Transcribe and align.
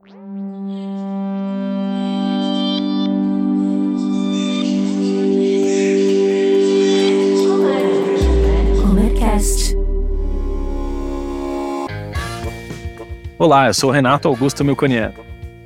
Olá, 0.00 0.12
eu 13.66 13.74
sou 13.74 13.90
o 13.90 13.92
Renato 13.92 14.28
Augusto 14.28 14.64
Milconiano. 14.64 15.16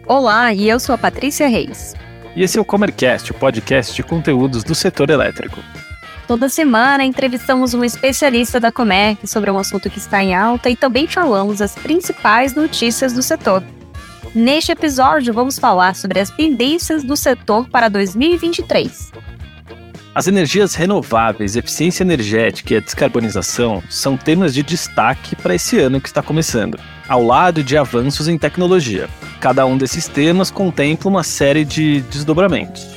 Olá, 0.06 0.54
e 0.54 0.66
eu 0.66 0.80
sou 0.80 0.94
a 0.94 0.98
Patrícia 0.98 1.46
Reis. 1.46 1.94
E 2.34 2.42
esse 2.42 2.56
é 2.56 2.60
o 2.60 2.64
Comercast, 2.64 3.32
o 3.32 3.34
podcast 3.34 3.94
de 3.94 4.02
conteúdos 4.02 4.64
do 4.64 4.74
setor 4.74 5.10
elétrico. 5.10 5.60
Toda 6.26 6.48
semana 6.48 7.04
entrevistamos 7.04 7.74
um 7.74 7.84
especialista 7.84 8.58
da 8.58 8.72
Comerc 8.72 9.26
sobre 9.26 9.50
um 9.50 9.58
assunto 9.58 9.90
que 9.90 9.98
está 9.98 10.24
em 10.24 10.34
alta 10.34 10.70
e 10.70 10.76
também 10.76 11.06
falamos 11.06 11.60
as 11.60 11.74
principais 11.74 12.54
notícias 12.54 13.12
do 13.12 13.22
setor. 13.22 13.62
Neste 14.34 14.72
episódio, 14.72 15.34
vamos 15.34 15.58
falar 15.58 15.94
sobre 15.94 16.18
as 16.18 16.30
tendências 16.30 17.04
do 17.04 17.14
setor 17.14 17.68
para 17.68 17.90
2023. 17.90 19.12
As 20.14 20.26
energias 20.26 20.74
renováveis, 20.74 21.54
eficiência 21.54 22.02
energética 22.02 22.72
e 22.72 22.76
a 22.78 22.80
descarbonização 22.80 23.82
são 23.90 24.16
temas 24.16 24.54
de 24.54 24.62
destaque 24.62 25.36
para 25.36 25.54
esse 25.54 25.78
ano 25.78 26.00
que 26.00 26.08
está 26.08 26.22
começando, 26.22 26.80
ao 27.06 27.22
lado 27.22 27.62
de 27.62 27.76
avanços 27.76 28.26
em 28.26 28.38
tecnologia. 28.38 29.06
Cada 29.38 29.66
um 29.66 29.76
desses 29.76 30.08
temas 30.08 30.50
contempla 30.50 31.10
uma 31.10 31.22
série 31.22 31.64
de 31.64 32.00
desdobramentos. 32.00 32.91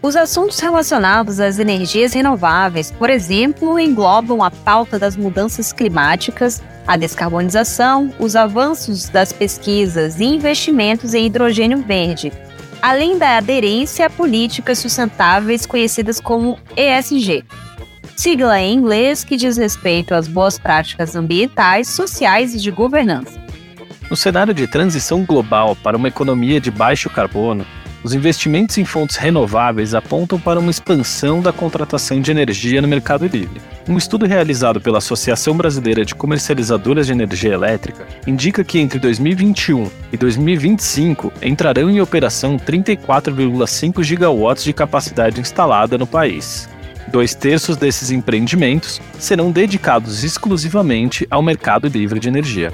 Os 0.00 0.14
assuntos 0.14 0.60
relacionados 0.60 1.40
às 1.40 1.58
energias 1.58 2.12
renováveis, 2.12 2.92
por 2.92 3.10
exemplo, 3.10 3.78
englobam 3.80 4.44
a 4.44 4.50
pauta 4.50 4.96
das 4.96 5.16
mudanças 5.16 5.72
climáticas, 5.72 6.62
a 6.86 6.96
descarbonização, 6.96 8.12
os 8.18 8.36
avanços 8.36 9.08
das 9.08 9.32
pesquisas 9.32 10.20
e 10.20 10.24
investimentos 10.24 11.14
em 11.14 11.26
hidrogênio 11.26 11.82
verde, 11.82 12.32
além 12.80 13.18
da 13.18 13.38
aderência 13.38 14.06
a 14.06 14.10
políticas 14.10 14.78
sustentáveis 14.78 15.66
conhecidas 15.66 16.20
como 16.20 16.56
ESG. 16.76 17.44
Sigla 18.16 18.60
em 18.60 18.74
inglês 18.74 19.24
que 19.24 19.36
diz 19.36 19.56
respeito 19.56 20.14
às 20.14 20.28
boas 20.28 20.60
práticas 20.60 21.16
ambientais, 21.16 21.88
sociais 21.88 22.54
e 22.54 22.58
de 22.58 22.70
governança. 22.70 23.38
No 24.08 24.16
cenário 24.16 24.54
de 24.54 24.66
transição 24.66 25.24
global 25.24 25.76
para 25.76 25.96
uma 25.96 26.08
economia 26.08 26.60
de 26.60 26.70
baixo 26.70 27.10
carbono, 27.10 27.66
os 28.02 28.14
investimentos 28.14 28.78
em 28.78 28.84
fontes 28.84 29.16
renováveis 29.16 29.94
apontam 29.94 30.38
para 30.38 30.60
uma 30.60 30.70
expansão 30.70 31.40
da 31.40 31.52
contratação 31.52 32.20
de 32.20 32.30
energia 32.30 32.80
no 32.80 32.86
mercado 32.86 33.26
livre. 33.26 33.60
Um 33.88 33.98
estudo 33.98 34.26
realizado 34.26 34.80
pela 34.80 34.98
Associação 34.98 35.56
Brasileira 35.56 36.04
de 36.04 36.14
Comercializadoras 36.14 37.06
de 37.06 37.12
Energia 37.12 37.52
Elétrica 37.52 38.06
indica 38.26 38.62
que 38.62 38.78
entre 38.78 38.98
2021 38.98 39.90
e 40.12 40.16
2025 40.16 41.32
entrarão 41.42 41.90
em 41.90 42.00
operação 42.00 42.56
34,5 42.56 44.02
gigawatts 44.02 44.64
de 44.64 44.72
capacidade 44.72 45.40
instalada 45.40 45.98
no 45.98 46.06
país. 46.06 46.68
Dois 47.08 47.34
terços 47.34 47.76
desses 47.76 48.10
empreendimentos 48.10 49.00
serão 49.18 49.50
dedicados 49.50 50.22
exclusivamente 50.22 51.26
ao 51.30 51.42
mercado 51.42 51.88
livre 51.88 52.20
de 52.20 52.28
energia. 52.28 52.72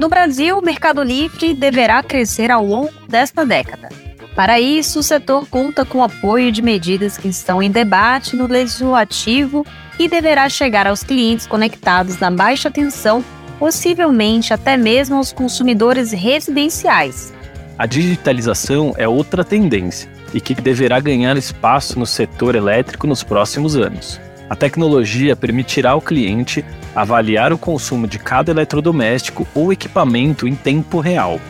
No 0.00 0.08
Brasil, 0.08 0.58
o 0.58 0.64
mercado 0.64 1.02
livre 1.02 1.54
deverá 1.54 2.02
crescer 2.02 2.50
ao 2.50 2.64
longo 2.64 2.92
desta 3.08 3.44
década. 3.44 4.07
Para 4.38 4.60
isso, 4.60 5.00
o 5.00 5.02
setor 5.02 5.48
conta 5.48 5.84
com 5.84 5.98
o 5.98 6.02
apoio 6.04 6.52
de 6.52 6.62
medidas 6.62 7.18
que 7.18 7.26
estão 7.26 7.60
em 7.60 7.72
debate 7.72 8.36
no 8.36 8.46
legislativo 8.46 9.66
e 9.98 10.06
deverá 10.06 10.48
chegar 10.48 10.86
aos 10.86 11.02
clientes 11.02 11.44
conectados 11.44 12.20
na 12.20 12.30
baixa 12.30 12.70
tensão, 12.70 13.24
possivelmente 13.58 14.54
até 14.54 14.76
mesmo 14.76 15.16
aos 15.16 15.32
consumidores 15.32 16.12
residenciais. 16.12 17.34
A 17.76 17.84
digitalização 17.84 18.94
é 18.96 19.08
outra 19.08 19.42
tendência 19.42 20.08
e 20.32 20.40
que 20.40 20.54
deverá 20.54 21.00
ganhar 21.00 21.36
espaço 21.36 21.98
no 21.98 22.06
setor 22.06 22.54
elétrico 22.54 23.08
nos 23.08 23.24
próximos 23.24 23.74
anos. 23.74 24.20
A 24.48 24.54
tecnologia 24.54 25.34
permitirá 25.34 25.90
ao 25.90 26.00
cliente 26.00 26.64
avaliar 26.94 27.52
o 27.52 27.58
consumo 27.58 28.06
de 28.06 28.20
cada 28.20 28.52
eletrodoméstico 28.52 29.48
ou 29.52 29.72
equipamento 29.72 30.46
em 30.46 30.54
tempo 30.54 31.00
real, 31.00 31.40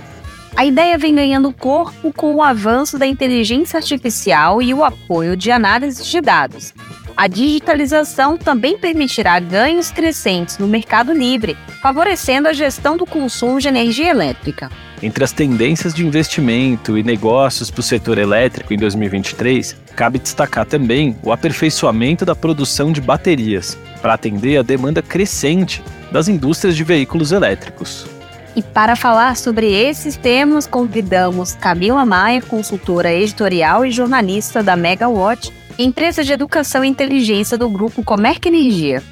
a 0.57 0.65
ideia 0.65 0.99
vem 0.99 1.15
ganhando 1.15 1.53
corpo 1.53 2.13
com 2.13 2.35
o 2.35 2.43
avanço 2.43 2.99
da 2.99 3.07
inteligência 3.07 3.79
artificial 3.79 4.61
e 4.61 4.75
o 4.75 4.85
apoio 4.85 5.37
de 5.37 5.51
análise 5.51 6.05
de 6.05 6.21
dados. 6.21 6.75
A 7.17 7.27
digitalização 7.27 8.37
também 8.37 8.79
permitirá 8.79 9.41
ganhos 9.41 9.91
crescentes 9.91 10.57
no 10.59 10.69
mercado 10.69 11.13
livre, 11.13 11.57
favorecendo 11.83 12.47
a 12.47 12.53
gestão 12.53 12.97
do 12.97 13.05
consumo 13.05 13.61
de 13.61 13.67
energia 13.67 14.09
elétrica. 14.11 14.71
Entre 15.03 15.23
as 15.23 15.33
tendências 15.33 15.95
de 15.95 16.07
investimento 16.07 16.99
e 16.99 17.03
negócios 17.03 17.71
para 17.71 17.81
o 17.81 17.85
setor 17.85 18.19
elétrico 18.19 18.73
em 18.73 18.77
2023, 18.77 19.77
cabe 19.97 20.19
destacar 20.19 20.67
também 20.67 21.17
o 21.23 21.33
aperfeiçoamento 21.33 22.25
da 22.25 22.37
produção 22.37 22.93
de 22.93 23.01
baterias, 23.01 23.77
para 24.01 24.15
atender 24.15 24.57
a 24.57 24.63
demanda 24.63 25.03
crescente 25.03 25.83
das 26.13 26.29
indústrias 26.29 26.77
de 26.77 26.85
veículos 26.85 27.33
elétricos. 27.33 28.18
E 28.57 28.63
para 28.63 28.97
falar 28.97 29.37
sobre 29.37 29.73
esses 29.73 30.17
temas, 30.17 30.67
convidamos 30.67 31.55
Camila 31.55 32.05
Maia, 32.05 32.43
consultora 32.43 33.13
editorial 33.13 33.85
e 33.85 33.91
jornalista 33.91 34.63
da 34.63 34.77
Megawatt, 34.77 35.53
empresa 35.79 36.25
de 36.25 36.33
educação 36.33 36.85
e 36.85 36.89
inteligência 36.89 37.57
do 37.57 37.69
grupo 37.69 38.03
Comerc 38.03 38.47
Energia. 38.47 39.03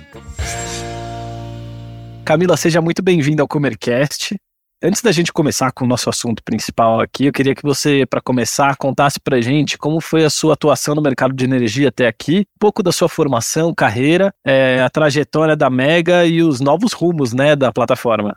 Camila, 2.25 2.57
seja 2.57 2.81
muito 2.81 3.03
bem-vinda 3.03 3.43
ao 3.43 3.49
Comercast. 3.49 4.35
Antes 4.83 5.01
da 5.01 5.11
gente 5.11 5.33
começar 5.33 5.73
com 5.73 5.85
o 5.87 5.89
nosso 5.89 6.11
assunto 6.11 6.43
principal 6.43 7.01
aqui, 7.01 7.27
eu 7.27 7.33
queria 7.33 7.55
que 7.55 7.63
você, 7.63 8.05
para 8.05 8.21
começar, 8.21 8.77
contasse 8.77 9.19
para 9.19 9.41
gente 9.41 9.79
como 9.79 10.03
foi 10.03 10.25
a 10.25 10.29
sua 10.29 10.53
atuação 10.53 10.95
no 10.95 11.01
mercado 11.01 11.33
de 11.35 11.45
energia 11.45 11.89
até 11.89 12.07
aqui, 12.07 12.41
um 12.41 12.59
pouco 12.59 12.83
da 12.83 12.93
sua 12.93 13.09
formação, 13.09 13.73
carreira, 13.73 14.35
é, 14.45 14.83
a 14.83 14.91
trajetória 14.91 15.57
da 15.57 15.71
Mega 15.71 16.27
e 16.27 16.43
os 16.43 16.61
novos 16.61 16.93
rumos 16.93 17.33
né, 17.33 17.57
da 17.57 17.73
plataforma. 17.73 18.37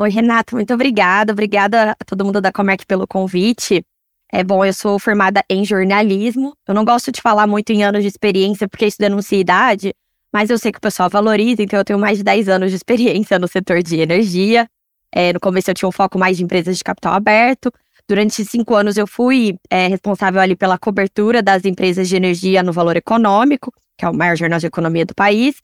Oi, 0.00 0.10
Renato, 0.10 0.54
muito 0.54 0.72
obrigada. 0.72 1.32
Obrigada 1.32 1.90
a 1.98 2.04
todo 2.04 2.24
mundo 2.24 2.40
da 2.40 2.52
Comerc 2.52 2.86
pelo 2.86 3.04
convite. 3.04 3.84
É 4.32 4.44
bom, 4.44 4.64
eu 4.64 4.72
sou 4.72 4.96
formada 4.96 5.42
em 5.50 5.64
jornalismo. 5.64 6.54
Eu 6.68 6.72
não 6.72 6.84
gosto 6.84 7.10
de 7.10 7.20
falar 7.20 7.48
muito 7.48 7.70
em 7.70 7.82
anos 7.82 8.02
de 8.02 8.08
experiência, 8.08 8.68
porque 8.68 8.86
isso 8.86 8.96
denuncia 9.00 9.40
idade, 9.40 9.92
mas 10.32 10.50
eu 10.50 10.58
sei 10.58 10.70
que 10.70 10.78
o 10.78 10.80
pessoal 10.80 11.10
valoriza, 11.10 11.64
então 11.64 11.80
eu 11.80 11.84
tenho 11.84 11.98
mais 11.98 12.18
de 12.18 12.22
10 12.22 12.48
anos 12.48 12.70
de 12.70 12.76
experiência 12.76 13.40
no 13.40 13.48
setor 13.48 13.82
de 13.82 13.98
energia. 13.98 14.68
É, 15.12 15.32
no 15.32 15.40
começo 15.40 15.68
eu 15.68 15.74
tinha 15.74 15.88
um 15.88 15.92
foco 15.92 16.16
mais 16.16 16.36
de 16.36 16.44
empresas 16.44 16.78
de 16.78 16.84
capital 16.84 17.14
aberto. 17.14 17.72
Durante 18.08 18.44
cinco 18.44 18.76
anos 18.76 18.96
eu 18.96 19.06
fui 19.06 19.56
é, 19.68 19.88
responsável 19.88 20.40
ali 20.40 20.54
pela 20.54 20.78
cobertura 20.78 21.42
das 21.42 21.64
empresas 21.64 22.08
de 22.08 22.14
energia 22.14 22.62
no 22.62 22.72
Valor 22.72 22.96
Econômico, 22.96 23.72
que 23.96 24.04
é 24.04 24.08
o 24.08 24.14
maior 24.14 24.36
jornal 24.36 24.60
de 24.60 24.66
economia 24.68 25.04
do 25.04 25.14
país. 25.14 25.56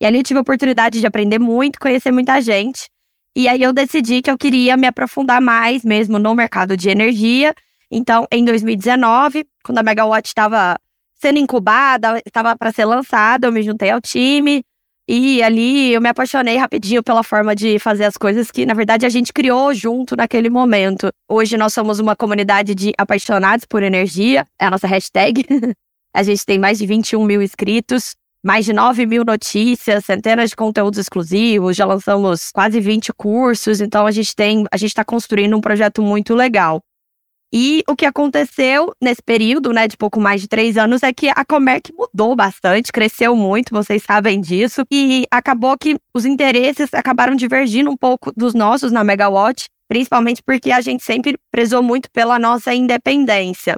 E 0.00 0.06
ali 0.06 0.18
eu 0.18 0.22
tive 0.22 0.38
a 0.38 0.42
oportunidade 0.42 1.00
de 1.00 1.06
aprender 1.08 1.40
muito, 1.40 1.80
conhecer 1.80 2.12
muita 2.12 2.40
gente. 2.40 2.88
E 3.36 3.48
aí 3.48 3.62
eu 3.62 3.72
decidi 3.72 4.22
que 4.22 4.30
eu 4.30 4.36
queria 4.36 4.76
me 4.76 4.86
aprofundar 4.86 5.40
mais 5.40 5.84
mesmo 5.84 6.18
no 6.18 6.34
mercado 6.34 6.76
de 6.76 6.88
energia. 6.90 7.54
Então, 7.90 8.26
em 8.30 8.44
2019, 8.44 9.46
quando 9.64 9.78
a 9.78 9.82
Megawatt 9.82 10.28
estava 10.28 10.76
sendo 11.20 11.38
incubada, 11.38 12.20
estava 12.24 12.56
para 12.56 12.72
ser 12.72 12.84
lançada, 12.84 13.46
eu 13.46 13.52
me 13.52 13.62
juntei 13.62 13.90
ao 13.90 14.00
time. 14.00 14.62
E 15.08 15.42
ali 15.42 15.92
eu 15.92 16.00
me 16.00 16.08
apaixonei 16.08 16.56
rapidinho 16.56 17.02
pela 17.02 17.24
forma 17.24 17.54
de 17.54 17.78
fazer 17.80 18.04
as 18.04 18.16
coisas 18.16 18.50
que, 18.50 18.64
na 18.64 18.74
verdade, 18.74 19.04
a 19.04 19.08
gente 19.08 19.32
criou 19.32 19.74
junto 19.74 20.16
naquele 20.16 20.48
momento. 20.48 21.10
Hoje 21.28 21.56
nós 21.56 21.74
somos 21.74 21.98
uma 21.98 22.14
comunidade 22.14 22.74
de 22.74 22.92
apaixonados 22.96 23.64
por 23.64 23.82
energia, 23.82 24.46
é 24.58 24.66
a 24.66 24.70
nossa 24.70 24.86
hashtag. 24.86 25.44
a 26.14 26.22
gente 26.22 26.46
tem 26.46 26.58
mais 26.58 26.78
de 26.78 26.86
21 26.86 27.24
mil 27.24 27.42
inscritos 27.42 28.14
mais 28.42 28.64
de 28.64 28.72
9 28.72 29.06
mil 29.06 29.24
notícias, 29.24 30.04
centenas 30.04 30.50
de 30.50 30.56
conteúdos 30.56 30.98
exclusivos, 30.98 31.76
já 31.76 31.84
lançamos 31.84 32.50
quase 32.52 32.80
20 32.80 33.12
cursos, 33.12 33.80
então 33.80 34.06
a 34.06 34.10
gente 34.10 34.34
tem, 34.34 34.64
a 34.72 34.76
gente 34.76 34.90
está 34.90 35.04
construindo 35.04 35.56
um 35.56 35.60
projeto 35.60 36.02
muito 36.02 36.34
legal. 36.34 36.80
E 37.52 37.82
o 37.88 37.96
que 37.96 38.06
aconteceu 38.06 38.94
nesse 39.02 39.20
período, 39.20 39.72
né, 39.72 39.88
de 39.88 39.96
pouco 39.96 40.20
mais 40.20 40.40
de 40.40 40.46
três 40.46 40.78
anos, 40.78 41.02
é 41.02 41.12
que 41.12 41.28
a 41.28 41.44
Comerc 41.44 41.92
mudou 41.92 42.36
bastante, 42.36 42.92
cresceu 42.92 43.34
muito, 43.34 43.74
vocês 43.74 44.04
sabem 44.04 44.40
disso, 44.40 44.84
e 44.90 45.26
acabou 45.30 45.76
que 45.76 45.98
os 46.14 46.24
interesses 46.24 46.94
acabaram 46.94 47.34
divergindo 47.34 47.90
um 47.90 47.96
pouco 47.96 48.32
dos 48.36 48.54
nossos 48.54 48.92
na 48.92 49.02
Megawatt, 49.02 49.66
principalmente 49.88 50.40
porque 50.44 50.70
a 50.70 50.80
gente 50.80 51.02
sempre 51.02 51.36
prezou 51.50 51.82
muito 51.82 52.08
pela 52.12 52.38
nossa 52.38 52.72
independência. 52.72 53.76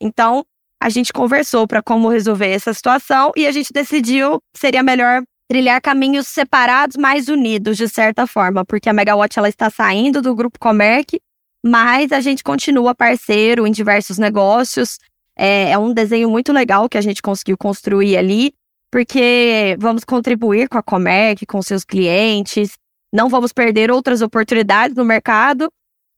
Então, 0.00 0.42
a 0.80 0.88
gente 0.88 1.12
conversou 1.12 1.66
para 1.66 1.82
como 1.82 2.08
resolver 2.08 2.48
essa 2.48 2.72
situação 2.72 3.32
e 3.36 3.46
a 3.46 3.52
gente 3.52 3.72
decidiu 3.72 4.40
seria 4.56 4.82
melhor 4.82 5.22
trilhar 5.48 5.80
caminhos 5.82 6.28
separados, 6.28 6.96
mais 6.96 7.28
unidos 7.28 7.76
de 7.76 7.88
certa 7.88 8.26
forma, 8.26 8.64
porque 8.64 8.88
a 8.88 8.92
Megawatt 8.92 9.38
ela 9.38 9.48
está 9.48 9.68
saindo 9.68 10.22
do 10.22 10.34
grupo 10.34 10.58
Comerc, 10.58 11.20
mas 11.64 12.12
a 12.12 12.20
gente 12.20 12.42
continua 12.42 12.94
parceiro 12.94 13.66
em 13.66 13.72
diversos 13.72 14.16
negócios. 14.16 14.98
É, 15.36 15.72
é 15.72 15.78
um 15.78 15.92
desenho 15.92 16.30
muito 16.30 16.52
legal 16.52 16.88
que 16.88 16.96
a 16.96 17.00
gente 17.00 17.20
conseguiu 17.20 17.58
construir 17.58 18.16
ali, 18.16 18.52
porque 18.92 19.76
vamos 19.78 20.04
contribuir 20.04 20.68
com 20.68 20.78
a 20.78 20.82
Comerc, 20.82 21.44
com 21.46 21.60
seus 21.60 21.84
clientes, 21.84 22.78
não 23.12 23.28
vamos 23.28 23.52
perder 23.52 23.90
outras 23.90 24.22
oportunidades 24.22 24.96
no 24.96 25.04
mercado 25.04 25.68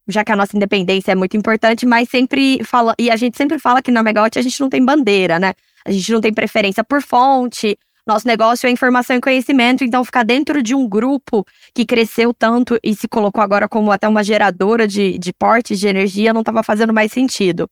já 0.09 0.25
que 0.25 0.33
a 0.33 0.37
nossa 0.37 0.57
independência 0.57 1.13
é 1.13 1.15
muito 1.15 1.37
importante, 1.37 1.87
mas 1.87 2.09
sempre 2.09 2.63
fala, 2.65 2.95
e 2.99 3.11
a 3.11 3.17
gente 3.17 3.37
sempre 3.37 3.59
fala 3.59 3.83
que 3.83 3.91
na 3.91 4.03
Megawatt 4.03 4.39
a 4.39 4.43
gente 4.43 4.61
não 4.61 4.69
tem 4.69 4.85
bandeira, 4.85 5.39
né? 5.39 5.55
A 5.85 5.91
gente 5.91 6.13
não 6.13 6.21
tem 6.21 6.33
preferência 6.33 6.83
por 6.85 7.03
fonte, 7.03 7.79
nosso 8.05 8.27
negócio 8.27 8.67
é 8.67 8.71
informação 8.71 9.15
e 9.15 9.21
conhecimento, 9.21 9.85
então 9.85 10.05
ficar 10.05 10.25
dentro 10.25 10.61
de 10.61 10.75
um 10.75 10.89
grupo 10.89 11.47
que 11.73 11.87
cresceu 11.87 12.35
tanto 12.35 12.77
e 12.83 12.97
se 12.97 13.07
colocou 13.07 13.41
agora 13.41 13.69
como 13.69 13.93
até 13.93 14.09
uma 14.09 14.25
geradora 14.25 14.89
de, 14.89 15.17
de 15.19 15.33
portes 15.33 15.79
de 15.79 15.87
energia 15.87 16.33
não 16.33 16.41
estava 16.41 16.65
fazendo 16.65 16.93
mais 16.93 17.13
sentido. 17.13 17.69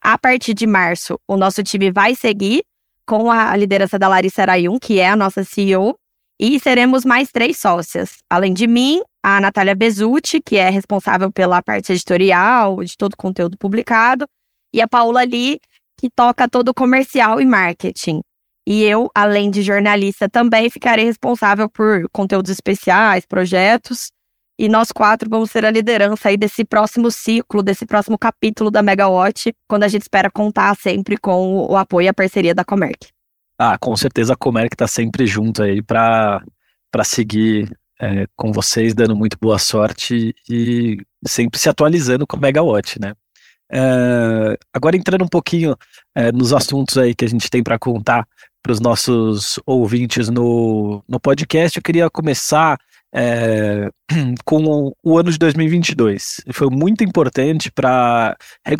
A 0.00 0.16
partir 0.16 0.54
de 0.54 0.66
março, 0.66 1.18
o 1.26 1.36
nosso 1.36 1.60
time 1.64 1.90
vai 1.90 2.14
seguir 2.14 2.62
com 3.04 3.30
a 3.30 3.56
liderança 3.56 3.98
da 3.98 4.06
Larissa 4.06 4.42
Arayun, 4.42 4.78
que 4.78 5.00
é 5.00 5.08
a 5.08 5.16
nossa 5.16 5.42
CEO, 5.42 5.96
e 6.38 6.60
seremos 6.60 7.04
mais 7.04 7.32
três 7.32 7.58
sócias. 7.58 8.18
Além 8.30 8.54
de 8.54 8.68
mim, 8.68 9.02
a 9.26 9.40
Natália 9.40 9.74
Bezutti, 9.74 10.38
que 10.38 10.56
é 10.56 10.68
responsável 10.68 11.32
pela 11.32 11.62
parte 11.62 11.90
editorial, 11.90 12.84
de 12.84 12.94
todo 12.94 13.14
o 13.14 13.16
conteúdo 13.16 13.56
publicado, 13.56 14.26
e 14.70 14.82
a 14.82 14.86
Paula 14.86 15.24
Lee, 15.24 15.58
que 15.98 16.10
toca 16.10 16.46
todo 16.46 16.68
o 16.68 16.74
comercial 16.74 17.40
e 17.40 17.46
marketing. 17.46 18.20
E 18.68 18.82
eu, 18.82 19.10
além 19.14 19.50
de 19.50 19.62
jornalista, 19.62 20.28
também 20.28 20.68
ficarei 20.68 21.06
responsável 21.06 21.70
por 21.70 22.06
conteúdos 22.12 22.50
especiais, 22.50 23.24
projetos. 23.24 24.10
E 24.58 24.68
nós 24.68 24.92
quatro 24.92 25.26
vamos 25.30 25.50
ser 25.50 25.64
a 25.64 25.70
liderança 25.70 26.28
aí 26.28 26.36
desse 26.36 26.62
próximo 26.62 27.10
ciclo, 27.10 27.62
desse 27.62 27.86
próximo 27.86 28.18
capítulo 28.18 28.70
da 28.70 28.82
Megawatt, 28.82 29.54
quando 29.66 29.84
a 29.84 29.88
gente 29.88 30.02
espera 30.02 30.30
contar 30.30 30.76
sempre 30.76 31.16
com 31.16 31.66
o 31.66 31.78
apoio 31.78 32.04
e 32.04 32.08
a 32.08 32.14
parceria 32.14 32.54
da 32.54 32.62
Comerc. 32.62 33.08
Ah, 33.58 33.78
com 33.78 33.96
certeza 33.96 34.34
a 34.34 34.36
Comerc 34.36 34.74
está 34.74 34.86
sempre 34.86 35.26
junto 35.26 35.62
aí 35.62 35.82
para 35.82 36.42
seguir 37.04 37.74
é, 38.04 38.26
com 38.36 38.52
vocês, 38.52 38.94
dando 38.94 39.16
muito 39.16 39.38
boa 39.40 39.58
sorte 39.58 40.34
e 40.48 40.98
sempre 41.26 41.58
se 41.58 41.70
atualizando 41.70 42.26
com 42.26 42.36
a 42.36 42.40
Megawatt, 42.40 43.00
né? 43.00 43.14
É, 43.72 44.58
agora 44.74 44.94
entrando 44.94 45.24
um 45.24 45.28
pouquinho 45.28 45.74
é, 46.14 46.30
nos 46.30 46.52
assuntos 46.52 46.98
aí 46.98 47.14
que 47.14 47.24
a 47.24 47.28
gente 47.28 47.48
tem 47.48 47.62
para 47.62 47.78
contar 47.78 48.26
para 48.62 48.72
os 48.72 48.80
nossos 48.80 49.58
ouvintes 49.64 50.28
no, 50.28 51.02
no 51.08 51.18
podcast, 51.18 51.78
eu 51.78 51.82
queria 51.82 52.10
começar 52.10 52.78
é, 53.14 53.88
com 54.44 54.92
o 55.02 55.18
ano 55.18 55.30
de 55.30 55.38
2022. 55.38 56.42
Foi 56.52 56.68
muito 56.70 57.02
importante 57.02 57.72
para 57.72 58.36
a 58.64 58.70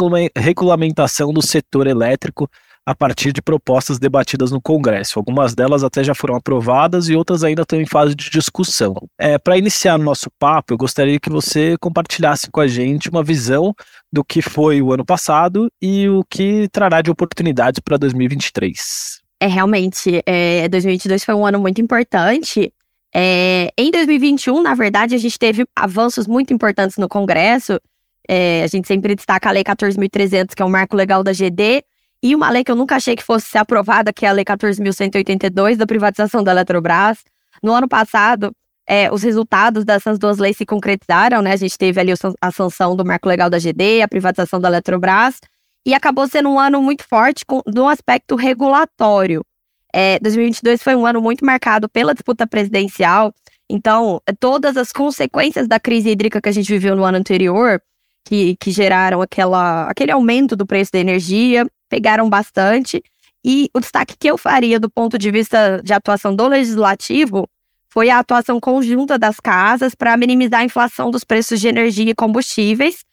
regulamentação 0.40 1.32
do 1.32 1.40
setor 1.40 1.86
elétrico 1.86 2.48
a 2.86 2.94
partir 2.94 3.32
de 3.32 3.40
propostas 3.40 3.98
debatidas 3.98 4.50
no 4.50 4.60
Congresso. 4.60 5.18
Algumas 5.18 5.54
delas 5.54 5.82
até 5.82 6.04
já 6.04 6.14
foram 6.14 6.36
aprovadas 6.36 7.08
e 7.08 7.16
outras 7.16 7.42
ainda 7.42 7.62
estão 7.62 7.80
em 7.80 7.86
fase 7.86 8.14
de 8.14 8.28
discussão. 8.30 8.94
É, 9.18 9.38
Para 9.38 9.56
iniciar 9.56 9.98
o 9.98 10.02
nosso 10.02 10.30
papo, 10.38 10.74
eu 10.74 10.78
gostaria 10.78 11.18
que 11.18 11.30
você 11.30 11.76
compartilhasse 11.80 12.50
com 12.50 12.60
a 12.60 12.66
gente 12.66 13.08
uma 13.08 13.22
visão 13.22 13.74
do 14.12 14.22
que 14.22 14.42
foi 14.42 14.82
o 14.82 14.92
ano 14.92 15.04
passado 15.04 15.68
e 15.80 16.08
o 16.08 16.22
que 16.28 16.68
trará 16.70 17.00
de 17.00 17.10
oportunidades 17.10 17.80
para 17.80 17.96
2023. 17.96 19.22
É, 19.40 19.46
realmente, 19.46 20.22
é, 20.26 20.68
2022 20.68 21.24
foi 21.24 21.34
um 21.34 21.46
ano 21.46 21.58
muito 21.58 21.80
importante. 21.80 22.72
É, 23.14 23.70
em 23.78 23.90
2021, 23.90 24.62
na 24.62 24.74
verdade, 24.74 25.14
a 25.14 25.18
gente 25.18 25.38
teve 25.38 25.64
avanços 25.74 26.26
muito 26.26 26.52
importantes 26.52 26.96
no 26.98 27.08
Congresso. 27.08 27.80
É, 28.28 28.62
a 28.62 28.66
gente 28.66 28.88
sempre 28.88 29.14
destaca 29.14 29.48
a 29.48 29.52
Lei 29.52 29.62
14.300, 29.62 30.54
que 30.54 30.62
é 30.62 30.64
um 30.64 30.70
marco 30.70 30.96
legal 30.96 31.22
da 31.22 31.32
GD, 31.32 31.84
e 32.24 32.34
uma 32.34 32.48
lei 32.48 32.64
que 32.64 32.72
eu 32.72 32.74
nunca 32.74 32.96
achei 32.96 33.14
que 33.14 33.22
fosse 33.22 33.48
ser 33.48 33.58
aprovada, 33.58 34.10
que 34.10 34.24
é 34.24 34.30
a 34.30 34.32
Lei 34.32 34.46
14.182, 34.46 35.76
da 35.76 35.86
privatização 35.86 36.42
da 36.42 36.52
Eletrobras. 36.52 37.22
No 37.62 37.70
ano 37.74 37.86
passado, 37.86 38.50
é, 38.86 39.12
os 39.12 39.22
resultados 39.22 39.84
dessas 39.84 40.18
duas 40.18 40.38
leis 40.38 40.56
se 40.56 40.64
concretizaram, 40.64 41.42
né? 41.42 41.52
A 41.52 41.56
gente 41.56 41.76
teve 41.76 42.00
ali 42.00 42.14
a 42.40 42.50
sanção 42.50 42.96
do 42.96 43.04
marco 43.04 43.28
legal 43.28 43.50
da 43.50 43.58
GD, 43.58 44.00
a 44.00 44.08
privatização 44.08 44.58
da 44.58 44.68
Eletrobras, 44.68 45.38
e 45.84 45.92
acabou 45.92 46.26
sendo 46.26 46.48
um 46.48 46.58
ano 46.58 46.80
muito 46.80 47.04
forte 47.06 47.44
com, 47.44 47.60
do 47.66 47.86
aspecto 47.86 48.36
regulatório. 48.36 49.44
É, 49.92 50.18
2022 50.20 50.82
foi 50.82 50.96
um 50.96 51.04
ano 51.04 51.20
muito 51.20 51.44
marcado 51.44 51.90
pela 51.90 52.14
disputa 52.14 52.46
presidencial, 52.46 53.34
então 53.68 54.18
todas 54.40 54.78
as 54.78 54.92
consequências 54.92 55.68
da 55.68 55.78
crise 55.78 56.08
hídrica 56.08 56.40
que 56.40 56.48
a 56.48 56.52
gente 56.52 56.72
viveu 56.72 56.96
no 56.96 57.04
ano 57.04 57.18
anterior, 57.18 57.82
que, 58.24 58.56
que 58.56 58.70
geraram 58.70 59.20
aquela, 59.20 59.88
aquele 59.88 60.10
aumento 60.10 60.56
do 60.56 60.66
preço 60.66 60.92
da 60.92 60.98
energia, 60.98 61.66
pegaram 61.88 62.28
bastante. 62.28 63.02
E 63.44 63.68
o 63.74 63.80
destaque 63.80 64.16
que 64.18 64.28
eu 64.28 64.38
faria 64.38 64.80
do 64.80 64.90
ponto 64.90 65.18
de 65.18 65.30
vista 65.30 65.80
de 65.84 65.92
atuação 65.92 66.34
do 66.34 66.48
legislativo 66.48 67.46
foi 67.88 68.10
a 68.10 68.18
atuação 68.18 68.58
conjunta 68.58 69.18
das 69.18 69.38
casas 69.38 69.94
para 69.94 70.16
minimizar 70.16 70.60
a 70.60 70.64
inflação 70.64 71.10
dos 71.10 71.22
preços 71.22 71.60
de 71.60 71.68
energia 71.68 72.10
e 72.10 72.14
combustíveis, 72.14 73.04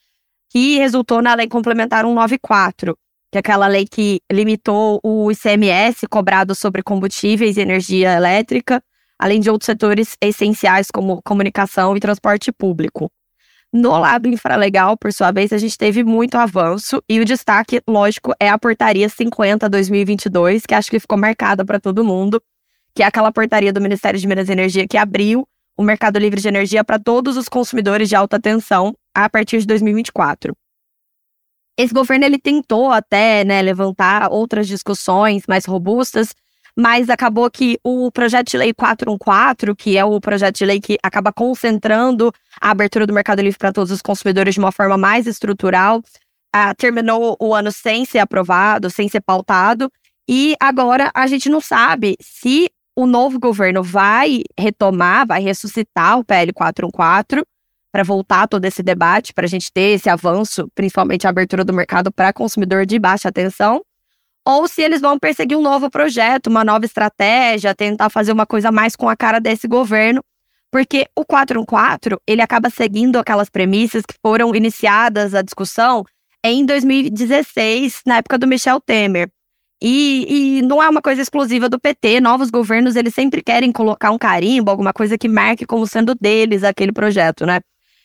que 0.50 0.78
resultou 0.78 1.22
na 1.22 1.36
Lei 1.36 1.48
Complementar 1.48 2.04
194, 2.04 2.98
que 3.32 3.38
é 3.38 3.40
aquela 3.40 3.68
lei 3.68 3.86
que 3.86 4.22
limitou 4.32 5.00
o 5.04 5.32
ICMS 5.32 6.08
cobrado 6.10 6.56
sobre 6.56 6.82
combustíveis 6.82 7.58
e 7.58 7.62
energia 7.62 8.14
elétrica, 8.14 8.82
além 9.20 9.40
de 9.40 9.52
outros 9.52 9.68
setores 9.68 10.18
essenciais 10.20 10.88
como 10.92 11.22
comunicação 11.22 11.96
e 11.96 12.00
transporte 12.00 12.52
público. 12.52 13.12
No 13.74 13.98
lado 13.98 14.28
infralegal, 14.28 14.98
por 14.98 15.14
sua 15.14 15.32
vez, 15.32 15.54
a 15.54 15.58
gente 15.58 15.78
teve 15.78 16.04
muito 16.04 16.36
avanço 16.36 17.02
e 17.08 17.22
o 17.22 17.26
destaque, 17.26 17.82
lógico, 17.88 18.34
é 18.38 18.50
a 18.50 18.58
portaria 18.60 19.08
50/2022, 19.08 20.66
que 20.66 20.74
acho 20.74 20.92
que 20.92 21.00
ficou 21.00 21.18
marcada 21.18 21.64
para 21.64 21.80
todo 21.80 22.04
mundo, 22.04 22.42
que 22.94 23.02
é 23.02 23.06
aquela 23.06 23.32
portaria 23.32 23.72
do 23.72 23.80
Ministério 23.80 24.20
de 24.20 24.28
Minas 24.28 24.50
e 24.50 24.52
Energia 24.52 24.88
que 24.88 24.98
abriu 24.98 25.48
o 25.78 25.84
mercado 25.84 26.20
livre 26.20 26.42
de 26.42 26.48
energia 26.48 26.84
para 26.84 27.00
todos 27.00 27.38
os 27.38 27.48
consumidores 27.48 28.10
de 28.10 28.16
alta 28.16 28.40
tensão 28.40 28.94
a 29.16 29.30
partir 29.30 29.60
de 29.60 29.68
2024. 29.68 30.54
Esse 31.78 31.94
governo 31.94 32.26
ele 32.26 32.38
tentou 32.38 32.92
até 32.92 33.44
né, 33.46 33.62
levantar 33.62 34.32
outras 34.32 34.68
discussões 34.68 35.44
mais 35.48 35.66
robustas, 35.66 36.36
mas 36.76 37.10
acabou 37.10 37.50
que 37.50 37.78
o 37.84 38.12
projeto 38.12 38.52
de 38.52 38.58
lei 38.58 38.74
414, 38.74 39.76
que 39.76 39.98
é 39.98 40.06
o 40.06 40.20
projeto 40.20 40.58
de 40.58 40.66
lei 40.66 40.80
que 40.80 40.98
acaba 41.04 41.32
concentrando 41.32 42.32
a 42.60 42.72
abertura 42.72 43.06
do 43.06 43.14
mercado 43.14 43.42
livre 43.42 43.58
para 43.58 43.72
todos 43.72 43.92
os 43.92 44.02
consumidores 44.02 44.54
de 44.54 44.60
uma 44.60 44.72
forma 44.72 44.98
mais 44.98 45.28
estrutural, 45.28 46.02
ah, 46.54 46.74
terminou 46.76 47.38
o 47.40 47.54
ano 47.54 47.72
sem 47.72 48.06
ser 48.06 48.20
aprovado, 48.20 48.90
sem 48.90 49.08
ser 49.08 49.22
pautado, 49.22 49.92
e 50.28 50.56
agora 50.60 51.12
a 51.14 51.28
gente 51.28 51.50
não 51.50 51.62
sabe 51.62 52.16
se 52.22 52.70
o 52.96 53.06
novo 53.06 53.40
governo 53.40 53.82
vai 53.82 54.44
retomar, 54.58 55.26
vai 55.26 55.42
ressuscitar 55.42 56.20
o 56.20 56.26
PL 56.26 56.54
414 56.54 57.46
para 57.92 58.04
voltar 58.04 58.48
todo 58.48 58.64
esse 58.64 58.82
debate, 58.82 59.34
para 59.34 59.46
a 59.46 59.50
gente 59.50 59.72
ter 59.72 59.96
esse 59.96 60.10
avanço, 60.10 60.70
principalmente 60.74 61.28
a 61.28 61.30
abertura 61.30 61.66
do 61.66 61.74
mercado 61.74 62.12
para 62.12 62.32
consumidor 62.32 62.86
de 62.86 62.98
baixa 62.98 63.32
tensão, 63.32 63.82
ou 64.46 64.68
se 64.68 64.82
eles 64.82 65.02
vão 65.02 65.20
perseguir 65.20 65.58
um 65.58 65.62
novo 65.62 65.90
projeto, 65.90 66.48
uma 66.48 66.64
nova 66.64 66.86
estratégia, 66.86 67.76
tentar 67.76 68.10
fazer 68.10 68.32
uma 68.32 68.46
coisa 68.46 68.72
mais 68.72 68.96
com 68.96 69.08
a 69.08 69.16
cara 69.16 69.40
desse 69.40 69.68
governo, 69.68 70.24
porque 70.72 71.08
o 71.16 71.26
414, 71.26 72.18
ele 72.26 72.42
acaba 72.42 72.70
seguindo 72.70 73.18
aquelas 73.18 73.50
premissas 73.50 74.04
que 74.06 74.16
foram 74.22 74.56
iniciadas 74.56 75.36
a 75.36 75.42
discussão 75.42 76.06
em 76.44 76.66
2016, 76.66 78.02
na 78.06 78.18
época 78.18 78.38
do 78.38 78.48
Michel 78.48 78.80
Temer. 78.82 79.30
E, 79.84 80.60
e, 80.60 80.62
não 80.62 80.82
é 80.82 80.88
uma 80.88 81.02
coisa 81.02 81.22
exclusiva 81.22 81.68
do 81.68 81.80
PT. 81.80 82.20
Novos 82.20 82.52
governos, 82.52 82.96
eles 82.96 83.16
sempre 83.16 83.42
querem 83.42 83.72
colocar 83.72 84.12
um 84.12 84.18
carimbo, 84.18 84.70
alguma 84.70 84.94
coisa 84.94 85.18
que 85.18 85.28
marque 85.28 85.66
como 85.66 85.88
sendo 85.88 86.14
deles 86.14 86.64
aquele 86.64 86.92
projeto, 86.92 87.46
né? 87.48 87.62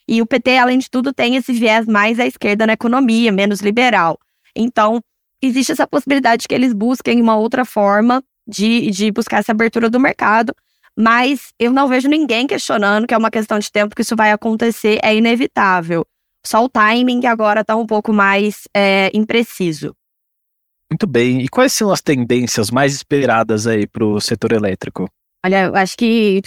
E 0.08 0.22
o 0.22 0.26
PT, 0.26 0.56
além 0.56 0.78
de 0.78 0.88
tudo, 0.88 1.12
tem 1.12 1.36
esse 1.36 1.52
viés 1.52 1.86
mais 1.86 2.18
à 2.18 2.26
esquerda 2.26 2.66
na 2.66 2.72
economia, 2.72 3.30
menos 3.30 3.60
liberal. 3.60 4.18
Então, 4.54 5.02
existe 5.42 5.72
essa 5.72 5.86
possibilidade 5.86 6.42
de 6.42 6.48
que 6.48 6.54
eles 6.54 6.72
busquem 6.72 7.20
uma 7.20 7.36
outra 7.36 7.64
forma 7.64 8.22
de, 8.46 8.90
de 8.90 9.10
buscar 9.10 9.38
essa 9.38 9.52
abertura 9.52 9.90
do 9.90 10.00
mercado. 10.00 10.54
Mas 10.98 11.52
eu 11.58 11.72
não 11.72 11.88
vejo 11.88 12.08
ninguém 12.08 12.46
questionando 12.46 13.06
que 13.06 13.12
é 13.12 13.18
uma 13.18 13.30
questão 13.30 13.58
de 13.58 13.70
tempo 13.70 13.94
que 13.94 14.02
isso 14.02 14.16
vai 14.16 14.32
acontecer, 14.32 14.98
é 15.02 15.14
inevitável. 15.14 16.06
Só 16.44 16.64
o 16.64 16.68
timing 16.68 17.26
agora 17.26 17.60
está 17.60 17.76
um 17.76 17.86
pouco 17.86 18.12
mais 18.12 18.68
é, 18.74 19.10
impreciso. 19.12 19.94
Muito 20.90 21.06
bem. 21.06 21.40
E 21.40 21.48
quais 21.48 21.72
são 21.72 21.90
as 21.90 22.00
tendências 22.00 22.70
mais 22.70 22.94
esperadas 22.94 23.66
aí 23.66 23.86
para 23.86 24.04
o 24.04 24.20
setor 24.20 24.52
elétrico? 24.52 25.08
Olha, 25.44 25.66
eu 25.66 25.76
acho 25.76 25.96
que 25.96 26.42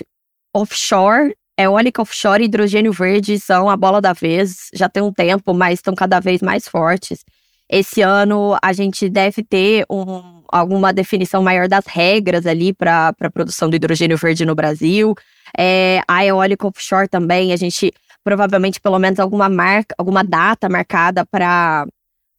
offshore, 0.55 1.36
eólica 1.60 2.01
offshore 2.01 2.41
e 2.41 2.46
hidrogênio 2.46 2.93
verde 2.93 3.38
são 3.39 3.69
a 3.69 3.75
bola 3.75 4.01
da 4.01 4.13
vez. 4.13 4.69
Já 4.74 4.88
tem 4.88 5.03
um 5.03 5.12
tempo, 5.12 5.53
mas 5.53 5.79
estão 5.79 5.93
cada 5.93 6.19
vez 6.19 6.41
mais 6.41 6.67
fortes. 6.67 7.24
Esse 7.70 8.02
ano 8.02 8.58
a 8.64 8.74
gente 8.74 9.08
deve 9.10 9.44
ter 9.44 9.86
um, 9.90 10.42
alguma 10.52 10.92
definição 10.92 11.44
maior 11.44 11.68
das 11.68 11.86
regras 11.86 12.48
ali 12.48 12.74
para 12.74 13.14
a 13.20 13.30
produção 13.30 13.70
do 13.70 13.76
hidrogênio 13.76 14.18
verde 14.18 14.44
no 14.44 14.56
Brasil. 14.56 15.14
É, 15.56 16.02
a 16.08 16.26
eólica 16.26 16.68
offshore 16.68 17.08
também, 17.08 17.54
a 17.54 17.56
gente 17.56 17.94
provavelmente 18.24 18.82
pelo 18.82 18.98
menos 18.98 19.20
alguma 19.20 19.48
marca, 19.48 19.94
alguma 19.98 20.24
data 20.24 20.68
marcada 20.68 21.26
para 21.26 21.86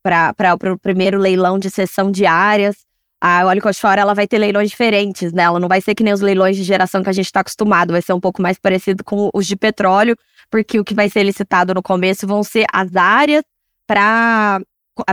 para 0.03 0.73
o 0.73 0.79
primeiro 0.79 1.19
leilão 1.19 1.59
de 1.59 1.71
sessão 1.71 2.11
de 2.11 2.27
áreas. 2.27 2.77
A 3.21 3.43
eólica 3.43 3.69
offshore 3.69 4.01
ela 4.01 4.15
vai 4.15 4.27
ter 4.27 4.39
leilões 4.39 4.71
diferentes, 4.71 5.31
né? 5.33 5.43
Ela 5.43 5.61
não 5.61 5.69
vai 5.69 5.81
ser 5.81 5.95
que 5.95 6.03
nem 6.03 6.13
os 6.13 6.23
leilões 6.23 6.57
de 6.57 6.65
geração 6.65 7.03
que 7.03 7.11
a 7.11 7.13
gente 7.13 7.27
está 7.27 7.41
acostumado, 7.41 7.93
vai 7.93 8.01
ser 8.01 8.15
um 8.15 8.21
pouco 8.21 8.41
mais 8.41 8.59
parecido 8.59 9.05
com 9.05 9.29
os 9.35 9.47
de 9.47 9.57
petróleo, 9.57 10.17
porque 10.51 10.81
o 10.81 10.85
que 10.85 10.95
vai 10.95 11.11
ser 11.11 11.23
licitado 11.23 11.75
no 11.75 11.83
começo 11.83 12.27
vão 12.27 12.43
ser 12.43 12.65
as 12.73 12.97
áreas 12.97 13.43
para 13.87 14.61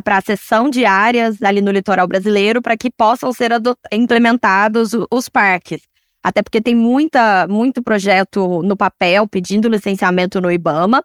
para 0.04 0.18
a 0.18 0.22
cessão 0.22 0.70
de 0.70 0.86
áreas 0.86 1.42
ali 1.42 1.62
no 1.62 1.72
litoral 1.72 2.08
brasileiro 2.08 2.62
para 2.62 2.78
que 2.78 2.90
possam 2.90 3.32
ser 3.32 3.52
implementados 3.92 4.92
os 5.12 5.30
parques. 5.30 5.82
Até 6.24 6.42
porque 6.42 6.62
tem 6.62 6.76
muita, 6.76 7.48
muito 7.48 7.82
projeto 7.82 8.62
no 8.64 8.76
papel 8.76 9.28
pedindo 9.28 9.70
licenciamento 9.70 10.42
no 10.42 10.52
IBAMA. 10.52 11.04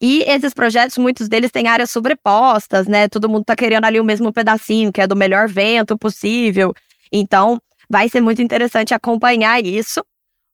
E 0.00 0.22
esses 0.22 0.52
projetos, 0.52 0.98
muitos 0.98 1.28
deles 1.28 1.52
têm 1.52 1.68
áreas 1.68 1.90
sobrepostas, 1.90 2.88
né? 2.88 3.08
Todo 3.08 3.28
mundo 3.28 3.42
está 3.42 3.54
querendo 3.54 3.84
ali 3.84 4.00
o 4.00 4.04
mesmo 4.04 4.32
pedacinho, 4.32 4.92
que 4.92 5.00
é 5.00 5.06
do 5.06 5.14
melhor 5.14 5.48
vento 5.48 5.96
possível. 5.96 6.74
Então, 7.12 7.60
vai 7.88 8.08
ser 8.08 8.20
muito 8.20 8.42
interessante 8.42 8.94
acompanhar 8.94 9.64
isso. 9.64 10.02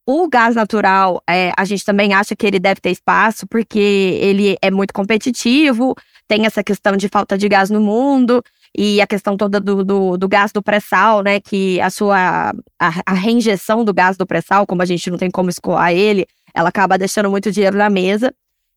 O 0.05 0.29
gás 0.29 0.57
natural, 0.57 1.23
é, 1.29 1.53
a 1.57 1.65
gente 1.65 1.85
também 1.85 2.13
acha 2.13 2.35
que 2.35 2.47
ele 2.47 2.59
deve 2.59 2.81
ter 2.81 2.91
espaço, 2.91 3.47
porque 3.47 3.79
ele 3.79 4.57
é 4.61 4.71
muito 4.71 4.93
competitivo, 4.93 5.95
tem 6.29 6.45
essa 6.45 6.63
questão 6.63 6.97
de 6.97 7.09
falta 7.09 7.37
de 7.39 7.49
gás 7.49 7.71
no 7.71 7.81
mundo 7.81 8.45
e 8.77 9.01
a 9.01 9.07
questão 9.07 9.37
toda 9.37 9.59
do, 9.59 9.83
do, 9.83 10.17
do 10.19 10.29
gás 10.29 10.53
do 10.53 10.63
pré-sal, 10.63 11.23
né? 11.23 11.41
Que 11.41 11.81
a 11.81 11.89
sua 11.89 12.51
a, 12.79 12.93
a 13.07 13.15
reinjeção 13.15 13.83
do 13.83 13.95
gás 13.95 14.17
do 14.17 14.27
pré-sal, 14.27 14.67
como 14.67 14.83
a 14.83 14.85
gente 14.85 15.11
não 15.11 15.17
tem 15.17 15.31
como 15.31 15.49
escoar 15.49 15.91
ele, 15.93 16.27
ela 16.55 16.69
acaba 16.69 16.99
deixando 16.99 17.31
muito 17.31 17.51
dinheiro 17.51 17.79
na 17.79 17.89
mesa. 17.89 18.33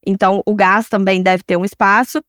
Então, 0.05 0.41
o 0.45 0.55
gás 0.55 0.87
também 0.87 1.21
deve 1.21 1.43
ter 1.43 1.57
um 1.57 1.65
espaço. 1.65 2.23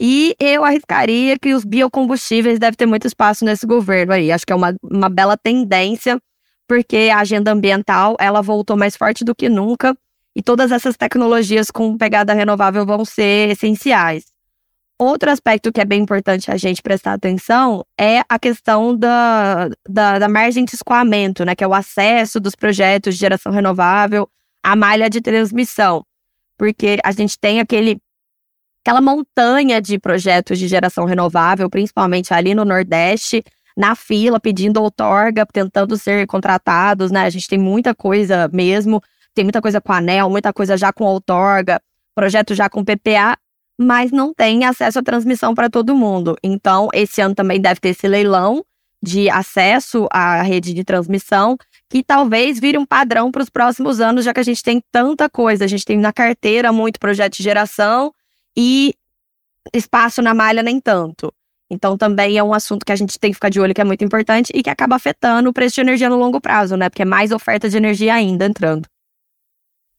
E 0.00 0.34
eu 0.40 0.64
arriscaria 0.64 1.38
que 1.38 1.54
os 1.54 1.64
biocombustíveis 1.64 2.58
devem 2.58 2.76
ter 2.76 2.86
muito 2.86 3.06
espaço 3.06 3.44
nesse 3.44 3.66
governo 3.66 4.14
aí. 4.14 4.32
Acho 4.32 4.46
que 4.46 4.52
é 4.52 4.56
uma, 4.56 4.74
uma 4.82 5.08
bela 5.08 5.36
tendência, 5.36 6.18
porque 6.66 7.10
a 7.12 7.18
agenda 7.18 7.52
ambiental 7.52 8.16
ela 8.18 8.40
voltou 8.40 8.76
mais 8.76 8.96
forte 8.96 9.22
do 9.22 9.34
que 9.34 9.48
nunca. 9.48 9.96
E 10.34 10.42
todas 10.42 10.72
essas 10.72 10.96
tecnologias 10.96 11.70
com 11.70 11.96
pegada 11.96 12.32
renovável 12.32 12.86
vão 12.86 13.04
ser 13.04 13.50
essenciais. 13.50 14.31
Outro 15.02 15.32
aspecto 15.32 15.72
que 15.72 15.80
é 15.80 15.84
bem 15.84 16.00
importante 16.00 16.48
a 16.48 16.56
gente 16.56 16.80
prestar 16.80 17.14
atenção 17.14 17.84
é 17.98 18.20
a 18.28 18.38
questão 18.38 18.96
da, 18.96 19.68
da, 19.88 20.20
da 20.20 20.28
margem 20.28 20.64
de 20.64 20.76
escoamento, 20.76 21.44
né? 21.44 21.56
Que 21.56 21.64
é 21.64 21.66
o 21.66 21.74
acesso 21.74 22.38
dos 22.38 22.54
projetos 22.54 23.14
de 23.14 23.18
geração 23.18 23.50
renovável 23.50 24.28
à 24.62 24.76
malha 24.76 25.10
de 25.10 25.20
transmissão. 25.20 26.04
Porque 26.56 26.98
a 27.02 27.10
gente 27.10 27.36
tem 27.36 27.58
aquele 27.58 28.00
aquela 28.86 29.00
montanha 29.00 29.82
de 29.82 29.98
projetos 29.98 30.56
de 30.56 30.68
geração 30.68 31.04
renovável, 31.04 31.68
principalmente 31.68 32.32
ali 32.32 32.54
no 32.54 32.64
Nordeste, 32.64 33.42
na 33.76 33.96
fila, 33.96 34.38
pedindo 34.38 34.80
outorga, 34.80 35.44
tentando 35.44 35.96
ser 35.96 36.28
contratados, 36.28 37.10
né? 37.10 37.22
A 37.22 37.30
gente 37.30 37.48
tem 37.48 37.58
muita 37.58 37.92
coisa 37.92 38.48
mesmo, 38.52 39.02
tem 39.34 39.44
muita 39.44 39.60
coisa 39.60 39.80
com 39.80 39.92
anel, 39.92 40.30
muita 40.30 40.52
coisa 40.52 40.76
já 40.76 40.92
com 40.92 41.02
outorga, 41.02 41.82
projeto 42.14 42.54
já 42.54 42.70
com 42.70 42.84
PPA, 42.84 43.36
mas 43.82 44.10
não 44.10 44.32
tem 44.32 44.64
acesso 44.64 44.98
à 44.98 45.02
transmissão 45.02 45.54
para 45.54 45.68
todo 45.68 45.94
mundo. 45.94 46.36
Então, 46.42 46.88
esse 46.92 47.20
ano 47.20 47.34
também 47.34 47.60
deve 47.60 47.80
ter 47.80 47.90
esse 47.90 48.08
leilão 48.08 48.64
de 49.02 49.28
acesso 49.28 50.06
à 50.12 50.42
rede 50.42 50.72
de 50.72 50.84
transmissão, 50.84 51.56
que 51.90 52.04
talvez 52.04 52.60
vire 52.60 52.78
um 52.78 52.86
padrão 52.86 53.32
para 53.32 53.42
os 53.42 53.50
próximos 53.50 54.00
anos, 54.00 54.24
já 54.24 54.32
que 54.32 54.38
a 54.38 54.44
gente 54.44 54.62
tem 54.62 54.80
tanta 54.92 55.28
coisa. 55.28 55.64
A 55.64 55.68
gente 55.68 55.84
tem 55.84 55.98
na 55.98 56.12
carteira 56.12 56.72
muito 56.72 57.00
projeto 57.00 57.36
de 57.36 57.42
geração 57.42 58.14
e 58.56 58.94
espaço 59.74 60.22
na 60.22 60.32
malha 60.32 60.62
nem 60.62 60.80
tanto. 60.80 61.32
Então, 61.68 61.96
também 61.96 62.36
é 62.36 62.44
um 62.44 62.52
assunto 62.52 62.84
que 62.84 62.92
a 62.92 62.96
gente 62.96 63.18
tem 63.18 63.30
que 63.30 63.34
ficar 63.34 63.48
de 63.48 63.58
olho, 63.58 63.74
que 63.74 63.80
é 63.80 63.84
muito 63.84 64.04
importante 64.04 64.52
e 64.54 64.62
que 64.62 64.70
acaba 64.70 64.94
afetando 64.94 65.48
o 65.48 65.52
preço 65.52 65.76
de 65.76 65.80
energia 65.80 66.08
no 66.08 66.16
longo 66.16 66.40
prazo, 66.40 66.76
né? 66.76 66.88
Porque 66.88 67.02
é 67.02 67.06
mais 67.06 67.32
oferta 67.32 67.68
de 67.68 67.76
energia 67.76 68.14
ainda 68.14 68.44
entrando. 68.44 68.86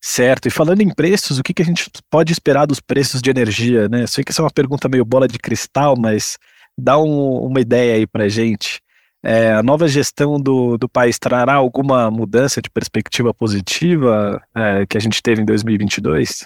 Certo, 0.06 0.48
e 0.48 0.52
falando 0.52 0.82
em 0.82 0.94
preços, 0.94 1.40
o 1.40 1.44
que, 1.44 1.54
que 1.54 1.62
a 1.62 1.66
gente 1.66 1.90
pode 2.10 2.34
esperar 2.34 2.66
dos 2.66 2.82
preços 2.82 3.22
de 3.22 3.30
energia, 3.30 3.88
né? 3.88 4.06
Sei 4.06 4.22
que 4.22 4.34
essa 4.34 4.42
é 4.42 4.44
uma 4.44 4.52
pergunta 4.52 4.90
meio 4.90 5.06
bola 5.06 5.30
de 5.30 5.40
cristal, 5.40 5.96
mas 5.98 6.38
dá 6.78 7.00
um, 7.00 7.38
uma 7.38 7.62
ideia 7.62 7.96
aí 7.96 8.06
pra 8.06 8.28
gente. 8.28 8.82
É, 9.24 9.54
a 9.54 9.64
nova 9.64 9.88
gestão 9.88 10.38
do, 10.38 10.78
do 10.78 10.90
país 10.90 11.18
trará 11.18 11.54
alguma 11.54 12.12
mudança 12.12 12.62
de 12.62 12.70
perspectiva 12.70 13.34
positiva 13.34 14.44
é, 14.54 14.86
que 14.86 14.98
a 14.98 15.00
gente 15.00 15.24
teve 15.24 15.42
em 15.42 15.46
2022? 15.46 16.44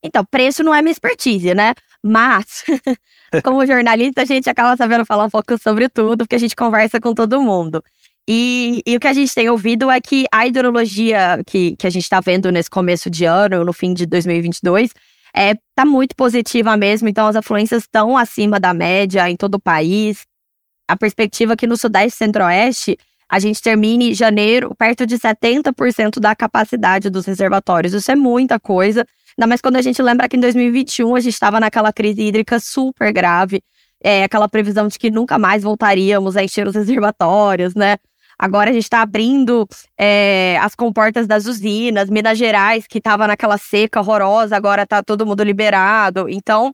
Então, 0.00 0.24
preço 0.24 0.62
não 0.62 0.72
é 0.72 0.80
minha 0.80 0.92
expertise, 0.92 1.52
né? 1.54 1.74
Mas, 2.00 2.62
como 3.42 3.66
jornalista, 3.66 4.22
a 4.22 4.24
gente 4.24 4.48
acaba 4.48 4.76
sabendo 4.76 5.04
falar 5.04 5.24
um 5.24 5.30
pouco 5.30 5.60
sobre 5.60 5.88
tudo, 5.88 6.18
porque 6.18 6.36
a 6.36 6.38
gente 6.38 6.54
conversa 6.54 7.00
com 7.00 7.12
todo 7.12 7.42
mundo. 7.42 7.82
E, 8.28 8.82
e, 8.86 8.96
o 8.96 9.00
que 9.00 9.08
a 9.08 9.12
gente 9.12 9.34
tem 9.34 9.50
ouvido 9.50 9.90
é 9.90 10.00
que 10.00 10.26
a 10.32 10.46
hidrologia 10.46 11.42
que, 11.46 11.74
que 11.76 11.86
a 11.86 11.90
gente 11.90 12.04
está 12.04 12.20
vendo 12.20 12.52
nesse 12.52 12.70
começo 12.70 13.10
de 13.10 13.24
ano, 13.24 13.64
no 13.64 13.72
fim 13.72 13.92
de 13.92 14.06
2022, 14.06 14.90
é, 15.34 15.54
tá 15.74 15.84
muito 15.84 16.14
positiva 16.14 16.76
mesmo. 16.76 17.08
Então, 17.08 17.26
as 17.26 17.36
afluências 17.36 17.82
estão 17.82 18.16
acima 18.16 18.60
da 18.60 18.72
média 18.72 19.28
em 19.28 19.36
todo 19.36 19.56
o 19.56 19.60
país. 19.60 20.24
A 20.88 20.96
perspectiva 20.96 21.54
é 21.54 21.56
que 21.56 21.66
no 21.66 21.76
Sudeste 21.76 22.14
e 22.14 22.18
Centro-Oeste, 22.18 22.98
a 23.28 23.38
gente 23.38 23.62
termine 23.62 24.12
janeiro 24.12 24.74
perto 24.76 25.06
de 25.06 25.18
70% 25.18 26.20
da 26.20 26.36
capacidade 26.36 27.08
dos 27.08 27.24
reservatórios. 27.24 27.94
Isso 27.94 28.12
é 28.12 28.14
muita 28.14 28.60
coisa. 28.60 29.06
Ainda 29.38 29.46
mais 29.48 29.60
quando 29.62 29.76
a 29.76 29.82
gente 29.82 30.02
lembra 30.02 30.28
que 30.28 30.36
em 30.36 30.40
2021 30.40 31.16
a 31.16 31.20
gente 31.20 31.32
estava 31.32 31.58
naquela 31.58 31.92
crise 31.92 32.20
hídrica 32.20 32.60
super 32.60 33.10
grave. 33.10 33.62
É, 34.04 34.24
aquela 34.24 34.48
previsão 34.48 34.86
de 34.86 34.98
que 34.98 35.10
nunca 35.10 35.38
mais 35.38 35.62
voltaríamos 35.62 36.36
a 36.36 36.44
encher 36.44 36.66
os 36.68 36.74
reservatórios, 36.76 37.74
né? 37.74 37.96
Agora 38.42 38.70
a 38.70 38.72
gente 38.72 38.82
está 38.82 39.02
abrindo 39.02 39.68
é, 39.96 40.58
as 40.60 40.74
comportas 40.74 41.28
das 41.28 41.46
usinas, 41.46 42.10
Minas 42.10 42.36
Gerais, 42.36 42.88
que 42.88 42.98
estava 42.98 43.24
naquela 43.24 43.56
seca 43.56 44.00
horrorosa, 44.00 44.56
agora 44.56 44.82
está 44.82 45.00
todo 45.00 45.24
mundo 45.24 45.44
liberado. 45.44 46.28
Então, 46.28 46.72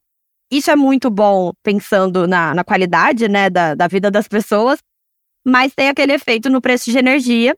isso 0.50 0.70
é 0.70 0.76
muito 0.76 1.10
bom 1.10 1.52
pensando 1.62 2.26
na, 2.26 2.54
na 2.54 2.64
qualidade 2.64 3.28
né, 3.28 3.50
da, 3.50 3.74
da 3.74 3.86
vida 3.86 4.10
das 4.10 4.26
pessoas, 4.26 4.78
mas 5.46 5.74
tem 5.74 5.90
aquele 5.90 6.14
efeito 6.14 6.48
no 6.48 6.62
preço 6.62 6.90
de 6.90 6.96
energia, 6.96 7.54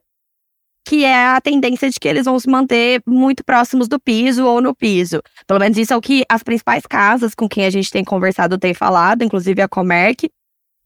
que 0.85 1.05
é 1.05 1.27
a 1.27 1.39
tendência 1.39 1.89
de 1.89 1.97
que 1.97 2.09
eles 2.09 2.25
vão 2.25 2.37
se 2.37 2.49
manter 2.49 3.01
muito 3.07 3.45
próximos 3.45 3.87
do 3.87 3.97
piso 3.97 4.45
ou 4.45 4.61
no 4.61 4.75
piso. 4.75 5.21
Pelo 5.47 5.61
menos 5.61 5.77
isso 5.77 5.93
é 5.93 5.95
o 5.95 6.01
que 6.01 6.25
as 6.27 6.43
principais 6.43 6.85
casas 6.85 7.33
com 7.33 7.47
quem 7.47 7.65
a 7.65 7.69
gente 7.69 7.89
tem 7.89 8.03
conversado 8.03 8.57
têm 8.57 8.73
falado, 8.73 9.23
inclusive 9.23 9.61
a 9.61 9.69
Comerc. 9.69 10.29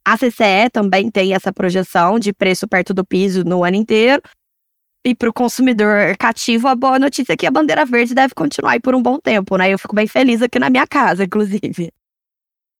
A 0.06 0.16
CCE 0.18 0.70
também 0.72 1.10
tem 1.10 1.34
essa 1.34 1.52
projeção 1.52 2.20
de 2.20 2.32
preço 2.32 2.68
perto 2.68 2.94
do 2.94 3.04
piso 3.04 3.44
no 3.44 3.64
ano 3.64 3.76
inteiro. 3.76 4.22
E 5.04 5.16
para 5.16 5.30
o 5.30 5.34
consumidor 5.34 6.16
cativo, 6.18 6.68
a 6.68 6.76
boa 6.76 7.00
notícia 7.00 7.34
é 7.34 7.38
que 7.38 7.46
a 7.46 7.52
bandeira 7.52 7.86
verde 7.86 8.14
deve 8.14 8.34
continuar 8.36 8.74
aí 8.74 8.80
por 8.80 8.94
um 8.94 9.02
bom 9.02 9.20
tempo, 9.20 9.58
né? 9.58 9.70
Eu 9.70 9.80
fico 9.80 9.96
bem 9.96 10.08
feliz 10.08 10.42
aqui 10.42 10.60
na 10.60 10.70
minha 10.70 10.86
casa, 10.86 11.24
inclusive. 11.24 11.92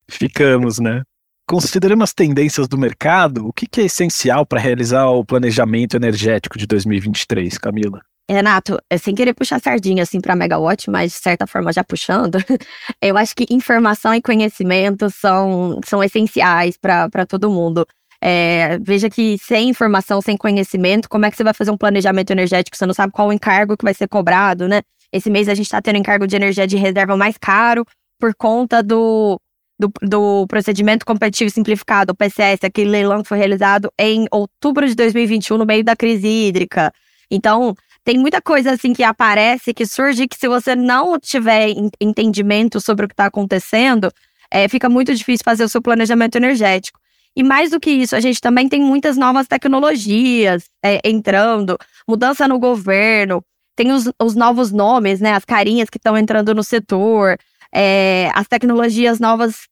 Ficamos, 0.08 0.80
né? 0.80 1.04
Considerando 1.48 2.04
as 2.04 2.14
tendências 2.14 2.68
do 2.68 2.78
mercado, 2.78 3.48
o 3.48 3.54
que, 3.54 3.68
que 3.68 3.82
é 3.82 3.86
essencial 3.86 4.46
para 4.46 4.60
realizar 4.60 5.08
o 5.08 5.24
planejamento 5.24 5.96
energético 5.96 6.58
de 6.58 6.66
2023, 6.66 7.58
Camila? 7.58 8.02
Renato, 8.30 8.80
é 8.90 8.98
sem 8.98 9.14
querer 9.14 9.34
puxar 9.34 9.62
sardinha 9.62 10.02
assim 10.04 10.20
para 10.20 10.36
Megawatt, 10.36 10.90
mas 10.90 11.12
de 11.12 11.20
certa 11.20 11.46
forma 11.46 11.72
já 11.72 11.84
puxando, 11.84 12.38
eu 13.02 13.18
acho 13.18 13.36
que 13.36 13.46
informação 13.52 14.16
e 14.16 14.22
conhecimento 14.22 15.10
são, 15.12 15.80
são 15.86 16.04
essenciais 16.04 16.76
para 16.78 17.26
todo 17.28 17.52
mundo. 17.52 17.86
É, 18.20 18.80
veja 18.80 19.10
que 19.10 19.38
sem 19.38 19.70
informação, 19.70 20.22
sem 20.22 20.36
conhecimento, 20.36 21.08
como 21.08 21.26
é 21.26 21.32
que 21.32 21.38
você 21.38 21.44
vai 21.44 21.54
fazer 21.54 21.70
um 21.70 21.78
planejamento 21.78 22.32
energético? 22.32 22.76
Você 22.76 22.86
não 22.86 22.94
sabe 22.94 23.14
qual 23.14 23.28
o 23.28 23.34
encargo 23.34 23.78
que 23.78 23.84
vai 23.84 23.94
ser 23.94 24.08
cobrado, 24.08 24.68
né? 24.68 24.82
Esse 25.12 25.30
mês 25.30 25.48
a 25.48 25.54
gente 25.54 25.68
está 25.68 25.82
tendo 25.82 25.98
encargo 25.98 26.26
de 26.26 26.36
energia 26.36 26.66
de 26.66 26.78
reserva 26.78 27.16
mais 27.16 27.38
caro 27.38 27.86
por 28.20 28.34
conta 28.34 28.82
do, 28.82 29.40
do, 29.78 29.92
do 30.02 30.48
procedimento 30.48 31.06
competitivo 31.06 31.52
simplificado, 31.52 32.14
o 32.14 32.16
PCS, 32.16 32.64
aquele 32.64 32.90
leilão 32.90 33.22
que 33.22 33.30
foi 33.30 33.38
realizado 33.38 33.92
em 34.00 34.26
outubro 34.32 34.88
de 34.88 34.96
2021, 34.96 35.58
no 35.58 35.66
meio 35.66 35.84
da 35.84 35.96
crise 35.96 36.28
hídrica. 36.28 36.92
Então, 37.30 37.76
tem 38.06 38.20
muita 38.20 38.40
coisa 38.40 38.72
assim 38.72 38.94
que 38.94 39.04
aparece, 39.04 39.74
que 39.74 39.86
surge, 39.86 40.28
que 40.28 40.38
se 40.38 40.48
você 40.48 40.76
não 40.76 41.20
tiver 41.20 41.70
entendimento 42.00 42.80
sobre 42.80 43.06
o 43.06 43.08
que 43.08 43.14
está 43.14 43.26
acontecendo, 43.26 44.12
é, 44.52 44.68
fica 44.70 44.88
muito 44.88 45.14
difícil 45.14 45.44
fazer 45.44 45.64
o 45.64 45.70
seu 45.70 45.82
planejamento 45.82 46.36
energético. 46.36 47.00
E 47.36 47.44
mais 47.44 47.72
do 47.72 47.80
que 47.80 47.90
isso, 47.90 48.16
a 48.16 48.20
gente 48.22 48.40
também 48.40 48.70
tem 48.70 48.80
muitas 48.80 49.18
novas 49.18 49.48
tecnologias 49.48 50.70
é, 50.84 51.02
entrando, 51.04 51.78
mudança 52.08 52.48
no 52.48 52.60
governo, 52.60 53.44
tem 53.76 53.92
os, 53.92 54.10
os, 54.22 54.36
novos 54.36 54.72
nomes, 54.72 55.20
né? 55.20 55.34
As 55.34 55.44
carinhas 55.44 55.90
que 55.90 55.98
estão 55.98 56.16
entrando 56.16 56.54
no 56.54 56.64
setor, 56.64 57.38
é, 57.74 58.30
as 58.34 58.48
tecnologias 58.48 59.20
novas 59.20 59.64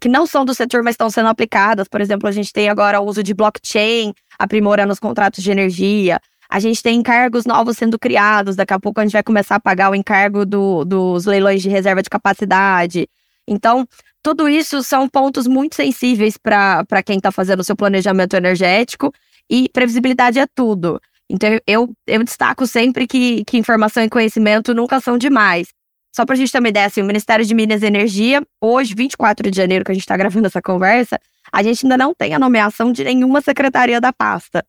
que 0.00 0.08
não 0.08 0.24
são 0.24 0.44
do 0.44 0.54
setor, 0.54 0.84
mas 0.84 0.94
estão 0.94 1.10
sendo 1.10 1.28
aplicadas. 1.28 1.88
Por 1.88 2.00
exemplo, 2.00 2.28
a 2.28 2.32
gente 2.32 2.52
tem 2.52 2.68
agora 2.68 3.00
o 3.00 3.04
uso 3.04 3.22
de 3.22 3.34
blockchain 3.34 4.14
aprimorando 4.38 4.92
os 4.92 5.00
contratos 5.00 5.42
de 5.42 5.50
energia. 5.50 6.20
A 6.52 6.60
gente 6.60 6.82
tem 6.82 6.98
encargos 6.98 7.46
novos 7.46 7.78
sendo 7.78 7.98
criados. 7.98 8.56
Daqui 8.56 8.74
a 8.74 8.78
pouco 8.78 9.00
a 9.00 9.04
gente 9.04 9.14
vai 9.14 9.22
começar 9.22 9.54
a 9.54 9.60
pagar 9.60 9.90
o 9.90 9.94
encargo 9.94 10.44
do, 10.44 10.84
dos 10.84 11.24
leilões 11.24 11.62
de 11.62 11.70
reserva 11.70 12.02
de 12.02 12.10
capacidade. 12.10 13.08
Então, 13.48 13.88
tudo 14.22 14.46
isso 14.46 14.82
são 14.82 15.08
pontos 15.08 15.46
muito 15.46 15.76
sensíveis 15.76 16.36
para 16.36 17.02
quem 17.02 17.16
está 17.16 17.32
fazendo 17.32 17.60
o 17.60 17.64
seu 17.64 17.74
planejamento 17.74 18.36
energético 18.36 19.14
e 19.48 19.66
previsibilidade 19.70 20.38
é 20.38 20.46
tudo. 20.46 21.00
Então, 21.26 21.58
eu, 21.66 21.90
eu 22.06 22.22
destaco 22.22 22.66
sempre 22.66 23.06
que, 23.06 23.46
que 23.46 23.56
informação 23.56 24.04
e 24.04 24.10
conhecimento 24.10 24.74
nunca 24.74 25.00
são 25.00 25.16
demais. 25.16 25.68
Só 26.14 26.26
para 26.26 26.34
a 26.34 26.36
gente 26.36 26.52
ter 26.52 26.58
uma 26.58 26.68
ideia, 26.68 26.84
assim, 26.84 27.00
o 27.00 27.06
Ministério 27.06 27.46
de 27.46 27.54
Minas 27.54 27.82
e 27.82 27.86
Energia, 27.86 28.42
hoje, 28.60 28.94
24 28.94 29.50
de 29.50 29.56
janeiro, 29.56 29.86
que 29.86 29.90
a 29.90 29.94
gente 29.94 30.04
está 30.04 30.18
gravando 30.18 30.48
essa 30.48 30.60
conversa, 30.60 31.18
a 31.50 31.62
gente 31.62 31.86
ainda 31.86 31.96
não 31.96 32.14
tem 32.14 32.34
a 32.34 32.38
nomeação 32.38 32.92
de 32.92 33.02
nenhuma 33.04 33.40
secretaria 33.40 34.02
da 34.02 34.12
pasta. 34.12 34.62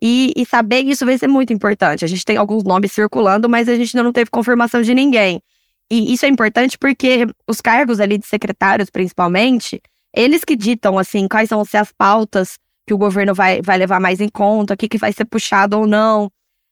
E, 0.00 0.32
e 0.36 0.46
saber 0.46 0.84
isso 0.84 1.04
vai 1.04 1.18
ser 1.18 1.26
muito 1.26 1.52
importante. 1.52 2.04
A 2.04 2.08
gente 2.08 2.24
tem 2.24 2.36
alguns 2.36 2.62
nomes 2.64 2.92
circulando, 2.92 3.48
mas 3.48 3.68
a 3.68 3.74
gente 3.74 3.96
ainda 3.96 4.04
não 4.04 4.12
teve 4.12 4.30
confirmação 4.30 4.80
de 4.82 4.94
ninguém. 4.94 5.42
E 5.90 6.12
isso 6.12 6.24
é 6.24 6.28
importante 6.28 6.78
porque 6.78 7.26
os 7.48 7.60
cargos 7.60 7.98
ali 7.98 8.18
de 8.18 8.26
secretários, 8.26 8.90
principalmente, 8.90 9.80
eles 10.14 10.44
que 10.44 10.54
ditam, 10.54 10.98
assim, 10.98 11.26
quais 11.26 11.48
vão 11.48 11.64
ser 11.64 11.78
as 11.78 11.90
pautas 11.90 12.58
que 12.86 12.94
o 12.94 12.98
governo 12.98 13.34
vai, 13.34 13.60
vai 13.60 13.76
levar 13.76 14.00
mais 14.00 14.20
em 14.20 14.28
conta, 14.28 14.74
o 14.74 14.76
que, 14.76 14.88
que 14.88 14.98
vai 14.98 15.12
ser 15.12 15.24
puxado 15.24 15.78
ou 15.78 15.86
não 15.86 16.30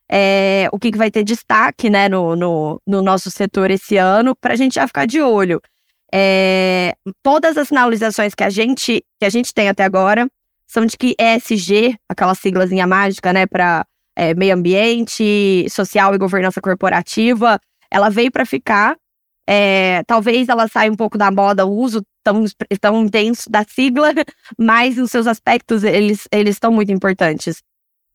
é, 0.08 0.68
o 0.72 0.78
que, 0.78 0.92
que 0.92 0.98
vai 0.98 1.10
ter 1.10 1.24
destaque 1.24 1.90
né, 1.90 2.08
no, 2.08 2.36
no, 2.36 2.80
no 2.86 3.02
nosso 3.02 3.30
setor 3.30 3.70
esse 3.70 3.96
ano, 3.96 4.34
para 4.36 4.54
a 4.54 4.56
gente 4.56 4.74
já 4.74 4.86
ficar 4.86 5.06
de 5.06 5.20
olho. 5.20 5.60
É, 6.12 6.94
todas 7.22 7.56
as 7.56 7.68
sinalizações 7.68 8.32
que 8.34 8.44
a 8.44 8.50
gente 8.50 9.04
que 9.18 9.26
a 9.26 9.28
gente 9.28 9.52
tem 9.52 9.68
até 9.68 9.82
agora 9.82 10.28
são 10.76 10.84
de 10.84 10.98
que 10.98 11.16
ESG, 11.18 11.96
aquela 12.06 12.34
siglazinha 12.34 12.86
mágica, 12.86 13.32
né, 13.32 13.46
para 13.46 13.86
é, 14.14 14.34
meio 14.34 14.54
ambiente, 14.54 15.66
social 15.70 16.14
e 16.14 16.18
governança 16.18 16.60
corporativa, 16.60 17.58
ela 17.90 18.10
veio 18.10 18.30
para 18.30 18.44
ficar. 18.44 18.94
É, 19.48 20.02
talvez 20.06 20.50
ela 20.50 20.68
saia 20.68 20.92
um 20.92 20.96
pouco 20.96 21.16
da 21.16 21.30
moda, 21.30 21.64
o 21.64 21.72
uso 21.72 22.02
tão, 22.22 22.44
tão 22.78 23.04
intenso 23.04 23.48
da 23.48 23.64
sigla, 23.64 24.12
mas 24.58 24.98
os 24.98 25.10
seus 25.10 25.26
aspectos 25.26 25.82
eles 25.82 26.28
eles 26.30 26.56
estão 26.56 26.70
muito 26.70 26.92
importantes. 26.92 27.62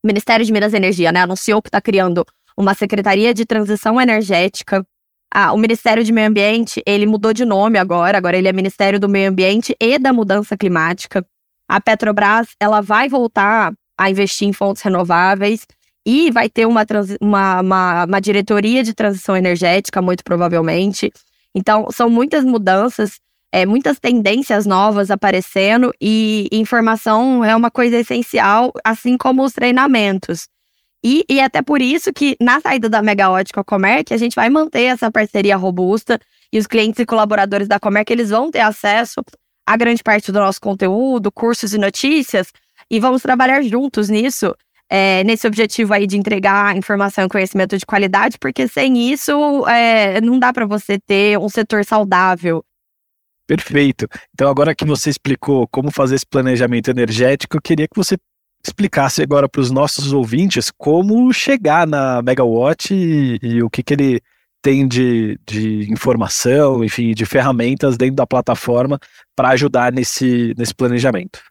O 0.04 0.08
Ministério 0.08 0.46
de 0.46 0.52
Minas 0.52 0.74
e 0.74 0.78
Energia, 0.78 1.12
né, 1.12 1.22
anunciou 1.22 1.64
que 1.64 1.70
está 1.70 1.82
criando 1.82 2.24
uma 2.56 2.76
Secretaria 2.76 3.34
de 3.34 3.44
Transição 3.44 4.00
Energética. 4.00 4.86
Ah, 5.34 5.52
o 5.54 5.58
Ministério 5.58 6.04
de 6.04 6.12
Meio 6.12 6.28
Ambiente, 6.28 6.84
ele 6.86 7.08
mudou 7.08 7.34
de 7.34 7.46
nome 7.46 7.80
agora, 7.80 8.18
agora 8.18 8.38
ele 8.38 8.50
é 8.50 8.54
Ministério 8.54 9.00
do 9.00 9.10
Meio 9.10 9.30
Ambiente 9.30 9.76
e 9.80 9.98
da 9.98 10.14
Mudança 10.14 10.56
Climática. 10.56 11.26
A 11.72 11.80
Petrobras, 11.80 12.50
ela 12.60 12.82
vai 12.82 13.08
voltar 13.08 13.72
a 13.98 14.10
investir 14.10 14.46
em 14.46 14.52
fontes 14.52 14.82
renováveis 14.82 15.66
e 16.06 16.30
vai 16.30 16.50
ter 16.50 16.66
uma, 16.66 16.86
uma, 17.22 17.62
uma, 17.62 18.04
uma 18.04 18.20
diretoria 18.20 18.84
de 18.84 18.94
transição 18.94 19.38
energética, 19.38 20.02
muito 20.02 20.22
provavelmente. 20.22 21.10
Então, 21.56 21.88
são 21.90 22.10
muitas 22.10 22.44
mudanças 22.44 23.22
é, 23.54 23.66
muitas 23.66 24.00
tendências 24.00 24.66
novas 24.66 25.10
aparecendo 25.10 25.94
e 26.02 26.50
informação 26.52 27.44
é 27.44 27.56
uma 27.56 27.72
coisa 27.72 27.98
essencial, 27.98 28.74
assim 28.84 29.18
como 29.18 29.42
os 29.42 29.54
treinamentos. 29.54 30.50
E, 31.02 31.24
e 31.30 31.40
até 31.40 31.62
por 31.62 31.82
isso 31.82 32.12
que 32.12 32.36
na 32.40 32.60
saída 32.60 32.90
da 32.90 33.02
Megawatt 33.02 33.54
com 33.54 33.62
a 33.62 33.64
Comerc, 33.64 34.14
a 34.14 34.18
gente 34.18 34.36
vai 34.36 34.50
manter 34.50 34.84
essa 34.84 35.10
parceria 35.10 35.56
robusta 35.56 36.20
e 36.52 36.60
os 36.60 36.68
clientes 36.68 37.00
e 37.00 37.06
colaboradores 37.06 37.68
da 37.68 37.80
Comerc, 37.80 38.12
eles 38.12 38.30
vão 38.30 38.52
ter 38.52 38.60
acesso 38.60 39.24
a 39.66 39.78
grande 39.78 40.04
parte 40.04 40.32
do 40.32 40.40
nosso 40.40 40.60
conteúdo, 40.60 41.32
cursos 41.32 41.74
e 41.74 41.78
notícias, 41.78 42.52
e 42.90 43.00
vamos 43.00 43.22
trabalhar 43.22 43.62
juntos 43.62 44.10
nisso, 44.10 44.56
é, 44.90 45.24
nesse 45.24 45.48
objetivo 45.48 45.94
aí 45.94 46.06
de 46.06 46.18
entregar 46.18 46.76
informação 46.76 47.26
e 47.26 47.30
conhecimento 47.30 47.78
de 47.78 47.86
qualidade, 47.86 48.38
porque 48.38 48.68
sem 48.68 49.12
isso 49.12 49.66
é, 49.68 50.20
não 50.20 50.38
dá 50.38 50.52
para 50.52 50.66
você 50.66 51.00
ter 51.00 51.40
um 51.40 51.48
setor 51.48 51.86
saudável. 51.86 52.64
Perfeito. 53.48 54.08
Então, 54.34 54.50
agora 54.50 54.76
que 54.76 54.86
você 54.86 55.10
explicou 55.10 55.68
como 55.68 55.92
fazer 55.92 56.16
esse 56.16 56.26
planejamento 56.26 56.90
energético, 56.90 57.58
eu 57.58 57.62
queria 57.62 57.88
que 57.88 57.96
você 57.96 58.18
explicasse 58.66 59.22
agora 59.22 59.50
para 59.50 59.62
os 59.62 59.72
nossos 59.72 60.14
ouvintes 60.14 60.72
como 60.78 61.34
chegar 61.34 61.88
na 61.88 62.22
Megawatt 62.22 62.94
e, 62.94 63.40
e 63.42 63.64
o 63.64 63.70
que, 63.70 63.82
que 63.82 63.94
ele 63.94 64.22
tem 64.62 64.88
de, 64.88 65.40
de 65.46 65.92
informação, 65.92 66.84
enfim, 66.84 67.14
de 67.14 67.26
ferramentas 67.26 67.98
dentro 67.98 68.16
da 68.16 68.28
plataforma 68.28 69.00
para 69.36 69.50
ajudar 69.50 69.92
nesse, 69.92 70.54
nesse 70.58 70.74
planejamento. 70.74 71.42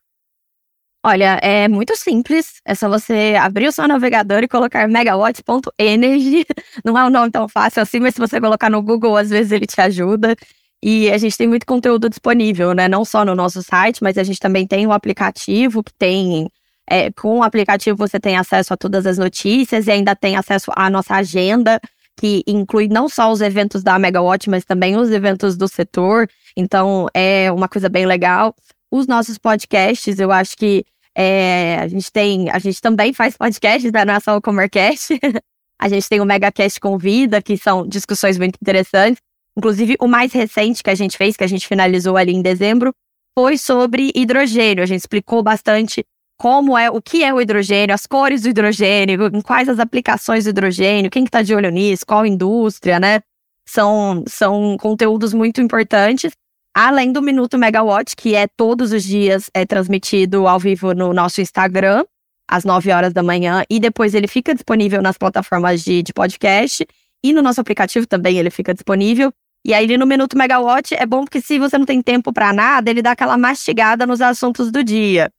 Olha, 1.03 1.39
é 1.43 1.67
muito 1.67 1.97
simples. 1.97 2.61
É 2.65 2.75
só 2.75 2.89
você 2.89 3.35
abrir 3.41 3.67
o 3.69 3.73
seu 3.73 3.89
navegador 3.89 4.43
e 4.43 4.49
colocar 4.49 4.87
megawatt.energy. 4.87 6.45
Não 6.85 6.97
é 6.97 7.05
um 7.05 7.11
nome 7.11 7.31
tão 7.31 7.49
fácil 7.49 7.83
assim, 7.83 7.99
mas 8.01 8.15
se 8.15 8.21
você 8.21 8.39
colocar 8.39 8.69
no 8.69 8.83
Google, 8.83 9.17
às 9.17 9.31
vezes 9.31 9.51
ele 9.51 9.67
te 9.67 9.81
ajuda. 9.81 10.37
E 10.83 11.11
a 11.11 11.19
gente 11.19 11.37
tem 11.37 11.49
muito 11.49 11.67
conteúdo 11.67 12.09
disponível, 12.09 12.75
né? 12.75 12.87
Não 12.87 13.05
só 13.05 13.25
no 13.25 13.35
nosso 13.35 13.63
site, 13.63 14.03
mas 14.03 14.19
a 14.19 14.23
gente 14.23 14.39
também 14.39 14.67
tem 14.67 14.87
um 14.87 14.93
aplicativo 14.93 15.83
que 15.83 15.93
tem. 15.95 16.51
É, 16.87 17.11
com 17.13 17.39
o 17.39 17.43
aplicativo 17.43 17.97
você 17.97 18.19
tem 18.19 18.37
acesso 18.37 18.75
a 18.75 18.77
todas 18.77 19.07
as 19.07 19.17
notícias 19.17 19.87
e 19.87 19.91
ainda 19.93 20.15
tem 20.17 20.37
acesso 20.37 20.73
à 20.75 20.91
nossa 20.91 21.15
agenda, 21.15 21.81
que 22.21 22.43
inclui 22.47 22.87
não 22.87 23.09
só 23.09 23.33
os 23.33 23.41
eventos 23.41 23.83
da 23.83 23.99
Megawatt, 23.99 24.51
mas 24.51 24.63
também 24.63 24.95
os 24.95 25.11
eventos 25.11 25.57
do 25.57 25.67
setor. 25.67 26.29
Então 26.55 27.07
é 27.15 27.51
uma 27.51 27.67
coisa 27.67 27.89
bem 27.89 28.05
legal. 28.05 28.55
Os 28.91 29.07
nossos 29.07 29.39
podcasts, 29.39 30.19
eu 30.19 30.31
acho 30.31 30.55
que 30.55 30.85
é, 31.17 31.79
a 31.81 31.89
gente 31.89 32.13
tem. 32.13 32.51
A 32.51 32.59
gente 32.59 32.79
também 32.79 33.15
faz 33.15 33.39
podcasts, 33.39 33.91
né? 33.91 34.05
Não 34.05 34.13
é 34.13 34.21
só 34.21 34.37
o 34.37 34.43
Comercast. 34.43 35.19
a 35.81 35.89
gente 35.89 36.07
tem 36.11 36.21
o 36.21 36.27
Megacast 36.27 36.79
Convida, 36.79 37.41
que 37.41 37.57
são 37.57 37.89
discussões 37.89 38.37
muito 38.37 38.59
interessantes. 38.61 39.23
Inclusive, 39.57 39.97
o 39.99 40.07
mais 40.07 40.31
recente 40.35 40.83
que 40.83 40.91
a 40.91 40.95
gente 40.95 41.17
fez, 41.17 41.39
que 41.39 41.45
a 41.45 41.49
gente 41.49 41.67
finalizou 41.67 42.19
ali 42.19 42.35
em 42.35 42.43
dezembro, 42.43 42.93
foi 43.35 43.57
sobre 43.57 44.13
hidrogênio. 44.15 44.85
A 44.85 44.87
gente 44.87 45.01
explicou 45.01 45.43
bastante 45.43 46.05
como 46.41 46.79
é, 46.79 46.91
o 46.91 47.03
que 47.03 47.23
é 47.23 47.35
o 47.35 47.39
hidrogênio, 47.39 47.95
as 47.95 48.07
cores 48.07 48.41
do 48.41 48.49
hidrogênio, 48.49 49.27
em 49.27 49.43
quais 49.43 49.69
as 49.69 49.79
aplicações 49.79 50.45
do 50.45 50.49
hidrogênio, 50.49 51.11
quem 51.11 51.23
que 51.23 51.31
tá 51.31 51.43
de 51.43 51.55
olho 51.55 51.69
nisso, 51.69 52.07
qual 52.07 52.25
indústria, 52.25 52.99
né? 52.99 53.21
São, 53.69 54.25
são 54.27 54.75
conteúdos 54.81 55.35
muito 55.35 55.61
importantes. 55.61 56.33
Além 56.75 57.13
do 57.13 57.21
Minuto 57.21 57.59
Megawatt, 57.59 58.17
que 58.17 58.35
é 58.35 58.47
todos 58.57 58.91
os 58.91 59.05
dias 59.05 59.51
é 59.53 59.67
transmitido 59.67 60.49
ao 60.49 60.59
vivo 60.59 60.95
no 60.95 61.13
nosso 61.13 61.43
Instagram, 61.43 62.07
às 62.49 62.65
9 62.65 62.91
horas 62.91 63.13
da 63.13 63.23
manhã, 63.23 63.63
e 63.69 63.79
depois 63.79 64.15
ele 64.15 64.27
fica 64.27 64.55
disponível 64.55 65.03
nas 65.03 65.19
plataformas 65.19 65.85
de, 65.85 66.03
de 66.03 66.15
podcast. 66.15 66.87
E 67.23 67.35
no 67.35 67.43
nosso 67.43 67.61
aplicativo 67.61 68.07
também 68.07 68.39
ele 68.39 68.49
fica 68.49 68.73
disponível. 68.73 69.31
E 69.63 69.75
aí, 69.75 69.95
no 69.99 70.07
Minuto 70.07 70.39
Megawatt, 70.39 70.95
é 70.95 71.05
bom 71.05 71.23
porque 71.25 71.43
se 71.43 71.59
você 71.59 71.77
não 71.77 71.85
tem 71.85 72.01
tempo 72.01 72.33
para 72.33 72.51
nada, 72.51 72.89
ele 72.89 73.03
dá 73.03 73.11
aquela 73.11 73.37
mastigada 73.37 74.07
nos 74.07 74.23
assuntos 74.23 74.73
do 74.73 74.83
dia. 74.83 75.31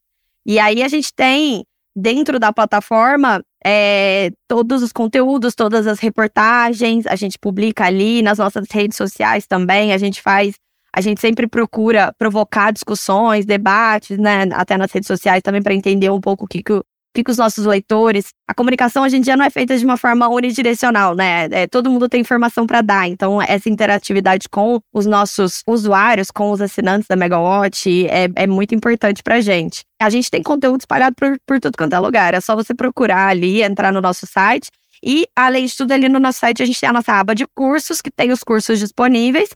E 0.45 0.59
aí, 0.59 0.83
a 0.83 0.87
gente 0.87 1.13
tem, 1.13 1.63
dentro 1.95 2.39
da 2.39 2.51
plataforma, 2.51 3.41
é, 3.63 4.31
todos 4.47 4.81
os 4.81 4.91
conteúdos, 4.91 5.53
todas 5.55 5.85
as 5.87 5.99
reportagens, 5.99 7.05
a 7.07 7.15
gente 7.15 7.37
publica 7.37 7.85
ali 7.85 8.21
nas 8.21 8.37
nossas 8.39 8.67
redes 8.71 8.97
sociais 8.97 9.45
também, 9.47 9.93
a 9.93 9.97
gente 9.97 10.21
faz. 10.21 10.55
A 10.93 10.99
gente 10.99 11.21
sempre 11.21 11.47
procura 11.47 12.13
provocar 12.17 12.71
discussões, 12.71 13.45
debates, 13.45 14.17
né? 14.17 14.43
Até 14.51 14.77
nas 14.77 14.91
redes 14.91 15.07
sociais 15.07 15.41
também, 15.41 15.61
para 15.61 15.73
entender 15.73 16.09
um 16.09 16.19
pouco 16.19 16.43
o 16.43 16.47
que, 16.47 16.61
que 16.61 16.73
que, 16.73 16.83
que 17.13 17.23
os 17.29 17.37
nossos 17.37 17.65
leitores. 17.65 18.29
A 18.47 18.53
comunicação 18.53 19.03
hoje 19.03 19.17
em 19.17 19.21
dia 19.21 19.35
não 19.35 19.45
é 19.45 19.49
feita 19.49 19.77
de 19.77 19.83
uma 19.83 19.97
forma 19.97 20.27
unidirecional, 20.29 21.15
né? 21.15 21.47
É, 21.51 21.67
todo 21.67 21.89
mundo 21.89 22.07
tem 22.07 22.21
informação 22.21 22.65
para 22.65 22.81
dar. 22.81 23.07
Então, 23.07 23.41
essa 23.41 23.69
interatividade 23.69 24.47
com 24.49 24.79
os 24.93 25.05
nossos 25.05 25.61
usuários, 25.67 26.31
com 26.31 26.51
os 26.51 26.61
assinantes 26.61 27.07
da 27.07 27.15
Megawatt, 27.15 28.07
é, 28.07 28.29
é 28.35 28.47
muito 28.47 28.73
importante 28.73 29.21
pra 29.21 29.41
gente. 29.41 29.83
A 30.01 30.09
gente 30.09 30.31
tem 30.31 30.41
conteúdo 30.41 30.81
espalhado 30.81 31.15
por, 31.15 31.37
por 31.45 31.59
tudo 31.59 31.77
quanto 31.77 31.93
é 31.93 31.99
lugar. 31.99 32.33
É 32.33 32.39
só 32.39 32.55
você 32.55 32.73
procurar 32.73 33.27
ali, 33.27 33.61
entrar 33.61 33.91
no 33.91 34.01
nosso 34.01 34.25
site. 34.25 34.69
E, 35.03 35.27
além 35.35 35.65
de 35.65 35.75
tudo, 35.75 35.91
ali 35.91 36.07
no 36.07 36.19
nosso 36.19 36.39
site, 36.39 36.63
a 36.63 36.65
gente 36.65 36.79
tem 36.79 36.89
a 36.89 36.93
nossa 36.93 37.13
aba 37.13 37.33
de 37.33 37.45
cursos, 37.55 38.01
que 38.01 38.11
tem 38.11 38.31
os 38.31 38.43
cursos 38.43 38.79
disponíveis. 38.79 39.49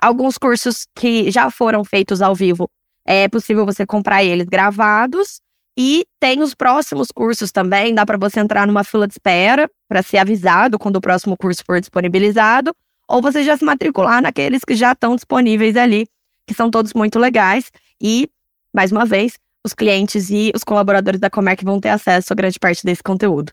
Alguns 0.00 0.36
cursos 0.38 0.86
que 0.94 1.30
já 1.30 1.50
foram 1.50 1.84
feitos 1.84 2.22
ao 2.22 2.34
vivo, 2.34 2.68
é 3.10 3.26
possível 3.26 3.64
você 3.64 3.86
comprar 3.86 4.22
eles 4.22 4.46
gravados. 4.46 5.40
E 5.80 6.04
tem 6.18 6.42
os 6.42 6.56
próximos 6.56 7.12
cursos 7.12 7.52
também, 7.52 7.94
dá 7.94 8.04
para 8.04 8.18
você 8.18 8.40
entrar 8.40 8.66
numa 8.66 8.82
fila 8.82 9.06
de 9.06 9.14
espera 9.14 9.70
para 9.88 10.02
ser 10.02 10.18
avisado 10.18 10.76
quando 10.76 10.96
o 10.96 11.00
próximo 11.00 11.36
curso 11.36 11.62
for 11.64 11.78
disponibilizado, 11.78 12.74
ou 13.08 13.22
você 13.22 13.44
já 13.44 13.56
se 13.56 13.64
matricular 13.64 14.20
naqueles 14.20 14.64
que 14.64 14.74
já 14.74 14.90
estão 14.90 15.14
disponíveis 15.14 15.76
ali, 15.76 16.08
que 16.44 16.52
são 16.52 16.68
todos 16.68 16.92
muito 16.94 17.16
legais. 17.16 17.70
E, 18.02 18.28
mais 18.74 18.90
uma 18.90 19.06
vez, 19.06 19.38
os 19.64 19.72
clientes 19.72 20.30
e 20.30 20.50
os 20.52 20.64
colaboradores 20.64 21.20
da 21.20 21.30
Comerc 21.30 21.64
vão 21.64 21.78
ter 21.78 21.90
acesso 21.90 22.32
a 22.32 22.36
grande 22.36 22.58
parte 22.58 22.84
desse 22.84 23.02
conteúdo. 23.02 23.52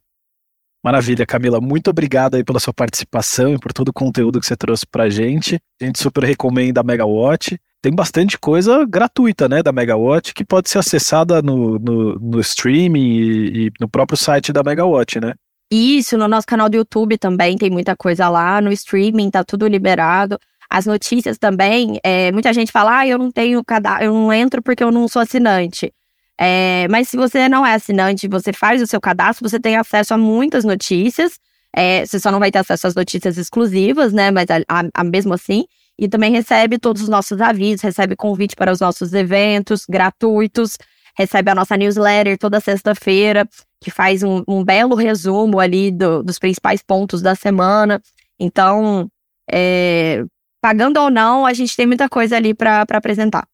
Maravilha, 0.84 1.28
Camila. 1.28 1.62
Muito 1.62 1.92
obrigado 1.92 2.36
aí 2.36 2.44
pela 2.44 2.60
sua 2.60 2.74
participação 2.74 3.54
e 3.54 3.60
por 3.60 3.72
todo 3.72 3.90
o 3.90 3.94
conteúdo 3.94 4.40
que 4.40 4.48
você 4.48 4.56
trouxe 4.56 4.86
para 4.86 5.04
a 5.04 5.10
gente. 5.12 5.60
A 5.80 5.86
gente 5.86 6.02
super 6.02 6.24
recomenda 6.24 6.82
a 6.82 6.84
Megawatt 6.84 7.60
tem 7.86 7.94
bastante 7.94 8.40
coisa 8.40 8.84
gratuita, 8.84 9.48
né, 9.48 9.62
da 9.62 9.72
Megawatt, 9.72 10.34
que 10.34 10.44
pode 10.44 10.72
ser 10.72 10.80
acessada 10.80 11.40
no, 11.40 11.78
no, 11.78 12.16
no 12.16 12.40
streaming 12.40 13.00
e, 13.00 13.68
e, 13.68 13.72
no 13.80 13.88
próprio 13.88 14.18
site 14.18 14.52
da 14.52 14.64
Megawatt, 14.64 15.20
né? 15.20 15.36
Isso, 15.70 16.18
no 16.18 16.28
nosso 16.28 16.48
canal 16.48 16.68
do 16.68 16.78
YouTube 16.78 17.16
também 17.16 17.56
tem 17.60 17.70
muita 17.70 17.96
coisa 17.96 18.28
lá, 18.28 18.60
no 18.60 18.72
streaming 18.72 19.30
tá 19.30 19.44
tudo 19.44 19.68
liberado. 19.68 20.40
As 20.68 20.88
notícias 20.88 21.38
também, 21.38 22.00
é, 22.04 22.32
muita 22.32 22.52
gente 22.54 22.72
fala, 22.72 23.02
ah, 23.02 23.08
eu 23.08 23.20
não 23.20 23.32
tenho 23.32 23.64
cadastro, 23.64 24.06
eu 24.06 24.14
não 24.16 24.34
entro 24.34 24.64
porque 24.64 24.84
eu 24.84 24.90
não 24.90 25.08
sou 25.08 25.22
assinante. 25.22 25.94
É, 26.40 26.88
mas 26.90 27.08
se 27.10 27.16
você 27.16 27.48
não 27.48 27.64
é 27.64 27.76
assinante, 27.76 28.28
você 28.28 28.52
faz 28.52 28.82
o 28.82 28.88
seu 28.88 29.00
cadastro, 29.00 29.48
você 29.48 29.60
tem 29.60 29.76
acesso 29.78 30.12
a 30.12 30.18
muitas 30.18 30.66
notícias 30.66 31.38
É, 31.72 32.04
você 32.04 32.20
só 32.20 32.32
não 32.32 32.40
vai 32.40 32.50
ter 32.50 32.60
acesso 32.60 32.88
às 32.88 32.96
notícias 32.96 33.38
exclusivas, 33.38 34.12
né? 34.12 34.32
Mas 34.32 34.48
a, 34.50 34.58
a, 34.68 34.84
a, 34.92 35.04
mesmo 35.04 35.36
assim. 35.36 35.66
E 35.98 36.08
também 36.08 36.32
recebe 36.32 36.78
todos 36.78 37.04
os 37.04 37.10
nossos 37.10 37.40
avisos, 37.40 37.82
recebe 37.82 38.16
convite 38.16 38.56
para 38.56 38.72
os 38.72 38.80
nossos 38.80 39.14
eventos 39.14 39.86
gratuitos, 39.90 40.78
recebe 41.18 41.50
a 41.52 41.56
nossa 41.56 41.78
newsletter 41.78 42.38
toda 42.38 42.60
sexta-feira, 42.60 43.48
que 43.82 43.90
faz 43.90 44.22
um, 44.22 44.44
um, 44.48 44.64
belo 44.64 44.96
resumo 44.96 45.60
ali 45.60 45.92
do, 45.92 46.22
dos 46.22 46.38
principais 46.38 46.82
pontos 46.82 47.22
da 47.22 47.36
semana. 47.36 48.02
Então, 48.38 49.10
é, 49.50 50.24
pagando 50.62 51.00
ou 51.00 51.10
não, 51.10 51.46
a 51.46 51.54
gente 51.54 51.76
tem 51.76 51.88
muita 51.88 52.10
coisa 52.10 52.36
ali 52.36 52.54
para 52.54 52.82
apresentar. 52.82 53.48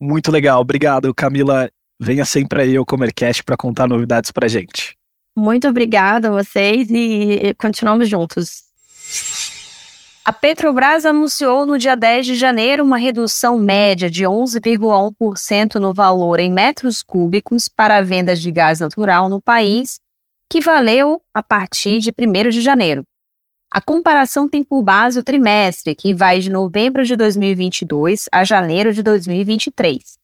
Muito 0.00 0.30
legal, 0.30 0.60
obrigado, 0.60 1.14
Camila. 1.14 1.70
Venha 2.00 2.24
sempre 2.24 2.62
aí 2.62 2.76
ao 2.76 2.84
Comercast 2.84 3.44
para 3.44 3.56
contar 3.56 3.86
novidades 3.86 4.30
para 4.30 4.48
gente. 4.48 4.96
Muito 5.36 5.68
obrigada 5.68 6.28
a 6.28 6.30
vocês 6.30 6.88
e 6.90 7.54
continuamos 7.58 8.08
juntos. 8.08 8.62
A 10.26 10.32
Petrobras 10.32 11.04
anunciou 11.04 11.66
no 11.66 11.76
dia 11.76 11.94
10 11.94 12.24
de 12.24 12.34
janeiro 12.34 12.82
uma 12.82 12.96
redução 12.96 13.58
média 13.58 14.10
de 14.10 14.24
11,1% 14.24 15.74
no 15.74 15.92
valor 15.92 16.40
em 16.40 16.50
metros 16.50 17.02
cúbicos 17.02 17.68
para 17.68 18.00
vendas 18.00 18.40
de 18.40 18.50
gás 18.50 18.80
natural 18.80 19.28
no 19.28 19.38
país, 19.38 20.00
que 20.50 20.62
valeu 20.62 21.20
a 21.34 21.42
partir 21.42 21.98
de 21.98 22.10
1 22.10 22.48
de 22.48 22.62
janeiro. 22.62 23.04
A 23.70 23.82
comparação 23.82 24.48
tem 24.48 24.64
por 24.64 24.82
base 24.82 25.18
o 25.18 25.22
trimestre, 25.22 25.94
que 25.94 26.14
vai 26.14 26.40
de 26.40 26.48
novembro 26.48 27.04
de 27.04 27.16
2022 27.16 28.24
a 28.32 28.44
janeiro 28.44 28.94
de 28.94 29.02
2023. 29.02 30.16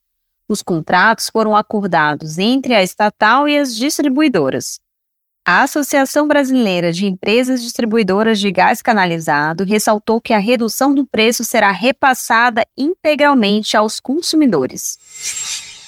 Os 0.49 0.63
contratos 0.63 1.29
foram 1.31 1.55
acordados 1.55 2.39
entre 2.39 2.75
a 2.75 2.83
estatal 2.83 3.47
e 3.47 3.59
as 3.59 3.77
distribuidoras. 3.77 4.81
A 5.53 5.63
Associação 5.63 6.29
Brasileira 6.29 6.93
de 6.93 7.07
Empresas 7.07 7.61
Distribuidoras 7.61 8.39
de 8.39 8.53
Gás 8.53 8.81
Canalizado 8.81 9.65
ressaltou 9.65 10.21
que 10.21 10.33
a 10.33 10.39
redução 10.39 10.95
do 10.95 11.05
preço 11.05 11.43
será 11.43 11.73
repassada 11.73 12.65
integralmente 12.79 13.77
aos 13.77 13.99
consumidores. 13.99 14.97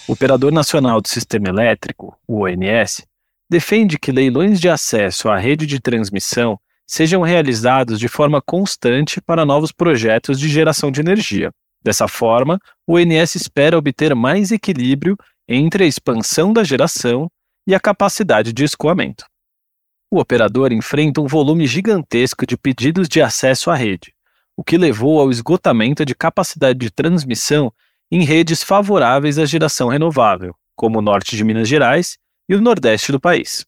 O 0.09 0.15
Operador 0.15 0.51
Nacional 0.51 1.01
do 1.01 1.07
Sistema 1.07 1.49
Elétrico, 1.49 2.19
o 2.27 2.43
ONS, 2.45 3.07
defende 3.49 4.01
que 4.01 4.11
leilões 4.11 4.61
de 4.61 4.69
acesso 4.69 5.29
à 5.29 5.39
rede 5.39 5.65
de 5.65 5.79
transmissão 5.79 6.59
sejam 6.85 7.23
realizados 7.23 8.01
de 8.01 8.09
forma 8.09 8.43
constante 8.43 9.21
para 9.21 9.47
novos 9.47 9.71
projetos 9.71 10.41
de 10.41 10.49
geração 10.49 10.91
de 10.91 11.01
energia. 11.01 11.53
Dessa 11.81 12.09
forma, 12.09 12.59
o 12.85 12.97
ONS 12.97 13.37
espera 13.37 13.79
obter 13.79 14.13
mais 14.17 14.51
equilíbrio 14.51 15.17
entre 15.47 15.85
a 15.85 15.87
expansão 15.87 16.53
da 16.53 16.65
geração 16.65 17.31
e 17.65 17.77
a 17.77 17.79
capacidade 17.79 18.53
de 18.53 18.65
escoamento 18.65 19.31
o 20.13 20.21
operador 20.21 20.75
enfrenta 20.75 21.23
um 21.23 21.27
volume 21.27 21.67
gigantesco 21.67 22.45
de 22.45 22.55
pedidos 22.55 23.09
de 23.09 23.23
acesso 23.23 23.71
à 23.71 23.75
rede, 23.75 24.13
o 24.55 24.63
que 24.63 24.77
levou 24.77 25.19
ao 25.19 25.31
esgotamento 25.31 26.05
de 26.05 26.15
capacidade 26.15 26.79
de 26.79 26.91
transmissão 26.91 27.73
em 28.11 28.23
redes 28.23 28.63
favoráveis 28.63 29.39
à 29.39 29.47
geração 29.47 29.89
renovável, 29.89 30.55
como 30.77 30.99
o 30.99 31.03
norte 31.03 31.35
de 31.35 31.43
Minas 31.43 31.67
Gerais 31.67 32.19
e 32.47 32.55
o 32.55 32.61
nordeste 32.61 33.11
do 33.11 33.19
país. 33.19 33.65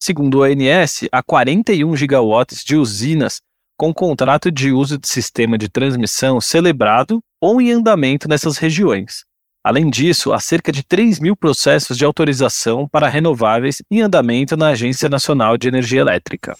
Segundo 0.00 0.38
o 0.38 0.42
ONS, 0.44 1.08
há 1.10 1.20
41 1.20 1.96
gigawatts 1.96 2.62
de 2.62 2.76
usinas 2.76 3.40
com 3.76 3.92
contrato 3.92 4.52
de 4.52 4.70
uso 4.70 4.96
de 4.96 5.08
sistema 5.08 5.58
de 5.58 5.68
transmissão 5.68 6.40
celebrado 6.40 7.20
ou 7.40 7.60
em 7.60 7.72
andamento 7.72 8.28
nessas 8.28 8.56
regiões, 8.56 9.24
Além 9.66 9.90
disso, 9.90 10.32
há 10.32 10.38
cerca 10.38 10.70
de 10.70 10.84
3 10.84 11.18
mil 11.18 11.34
processos 11.34 11.98
de 11.98 12.04
autorização 12.04 12.86
para 12.86 13.08
renováveis 13.08 13.82
em 13.90 14.00
andamento 14.00 14.56
na 14.56 14.68
Agência 14.68 15.08
Nacional 15.08 15.58
de 15.58 15.66
Energia 15.66 16.02
Elétrica. 16.02 16.56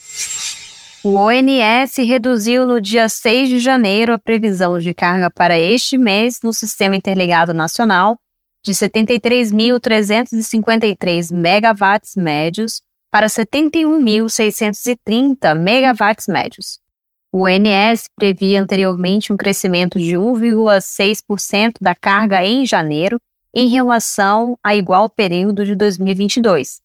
O 1.05 1.14
ONS 1.14 1.99
reduziu 1.99 2.66
no 2.66 2.81
dia 2.81 3.09
6 3.09 3.49
de 3.49 3.61
janeiro 3.61 4.12
a 4.12 4.19
previsão 4.19 4.77
de 4.81 4.92
carga 4.92 5.31
para 5.31 5.57
este 5.57 5.97
mês 5.97 6.40
no 6.42 6.53
Sistema 6.53 6.97
Interligado 6.97 7.55
Nacional 7.55 8.19
de 8.64 8.73
73.353 8.73 11.33
megawatts 11.33 12.16
médios 12.16 12.83
para 13.09 13.29
71.630 13.29 15.55
megawatts 15.55 16.27
médios. 16.27 16.85
O 17.33 17.45
ONS 17.45 18.05
previa 18.17 18.62
anteriormente 18.62 19.33
um 19.33 19.37
crescimento 19.37 19.99
de 19.99 20.15
1,6% 20.15 21.75
da 21.81 21.95
carga 21.95 22.45
em 22.45 22.65
janeiro 22.65 23.19
em 23.55 23.69
relação 23.69 24.59
a 24.62 24.75
igual 24.75 25.09
período 25.09 25.65
de 25.65 25.75
2022. 25.75 26.79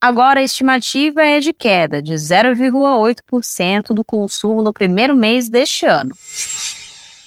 Agora, 0.00 0.40
a 0.40 0.44
estimativa 0.44 1.22
é 1.22 1.40
de 1.40 1.52
queda 1.52 2.00
de 2.00 2.14
0,8% 2.14 3.92
do 3.92 4.04
consumo 4.04 4.62
no 4.62 4.72
primeiro 4.72 5.16
mês 5.16 5.48
deste 5.48 5.86
ano. 5.86 6.14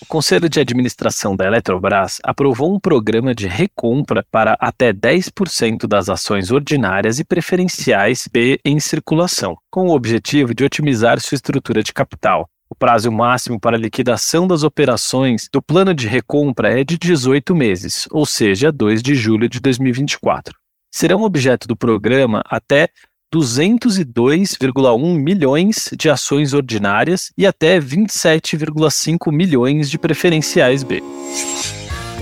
O 0.02 0.06
Conselho 0.06 0.50
de 0.50 0.60
Administração 0.60 1.36
da 1.36 1.46
Eletrobras 1.46 2.20
aprovou 2.24 2.74
um 2.74 2.80
programa 2.80 3.36
de 3.36 3.48
recompra 3.48 4.26
para 4.32 4.58
até 4.60 4.94
10% 4.94 5.86
das 5.86 6.10
ações 6.10 6.50
ordinárias 6.52 7.20
e 7.20 7.26
preferenciais 7.26 8.28
B 8.32 8.60
em 8.64 8.80
circulação, 8.80 9.58
com 9.70 9.88
o 9.88 9.94
objetivo 9.94 10.54
de 10.54 10.64
otimizar 10.64 11.20
sua 11.20 11.36
estrutura 11.36 11.84
de 11.84 11.94
capital, 11.94 12.50
o 12.72 12.76
prazo 12.76 13.12
máximo 13.12 13.60
para 13.60 13.78
liquidação 13.78 14.48
das 14.48 14.64
operações 14.64 15.50
do 15.52 15.62
plano 15.62 15.94
de 15.94 16.08
recompra 16.08 16.80
é 16.80 16.86
de 16.86 16.98
18 16.98 17.54
meses, 17.54 18.08
ou 18.10 18.26
seja, 18.26 18.72
2 18.72 19.04
de 19.04 19.14
julho 19.14 19.50
de 19.50 19.60
2024. 19.60 20.56
Serão 20.90 21.24
objeto 21.24 21.68
do 21.68 21.76
programa 21.76 22.42
até 22.46 22.88
202,1 23.36 25.16
milhões 25.20 25.90
de 25.98 26.10
ações 26.10 26.54
ordinárias 26.54 27.34
e 27.38 27.46
até 27.46 27.78
27,5 27.78 29.34
milhões 29.34 29.90
de 29.90 30.00
preferenciais 30.00 30.82
B. 30.82 31.04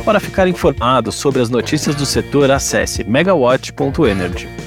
Para 0.04 0.20
ficar 0.20 0.48
informado 0.48 1.12
sobre 1.12 1.44
as 1.44 1.50
notícias 1.50 1.96
do 1.96 2.08
setor, 2.08 2.50
acesse 2.50 3.04
megawatt.energy. 3.04 4.59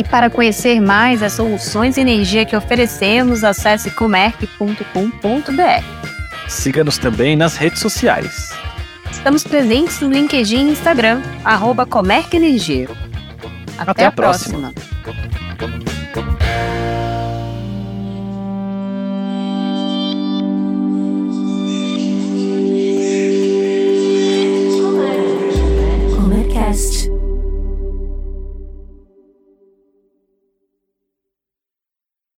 E 0.00 0.04
para 0.04 0.30
conhecer 0.30 0.80
mais 0.80 1.22
as 1.22 1.34
soluções 1.34 1.98
e 1.98 2.00
energia 2.00 2.46
que 2.46 2.56
oferecemos, 2.56 3.44
acesse 3.44 3.90
comerc.com.br. 3.90 4.82
Siga-nos 6.48 6.96
também 6.96 7.36
nas 7.36 7.54
redes 7.54 7.80
sociais. 7.82 8.48
Estamos 9.10 9.44
presentes 9.44 10.00
no 10.00 10.10
LinkedIn 10.10 10.68
e 10.68 10.70
Instagram, 10.70 11.20
arroba 11.44 11.84
Comerc 11.84 12.34
Energia. 12.34 12.88
Até, 13.76 13.90
Até 13.90 14.04
a, 14.06 14.08
a 14.08 14.12
próxima. 14.12 14.72
próxima. 14.72 14.90
podcast. 26.70 26.99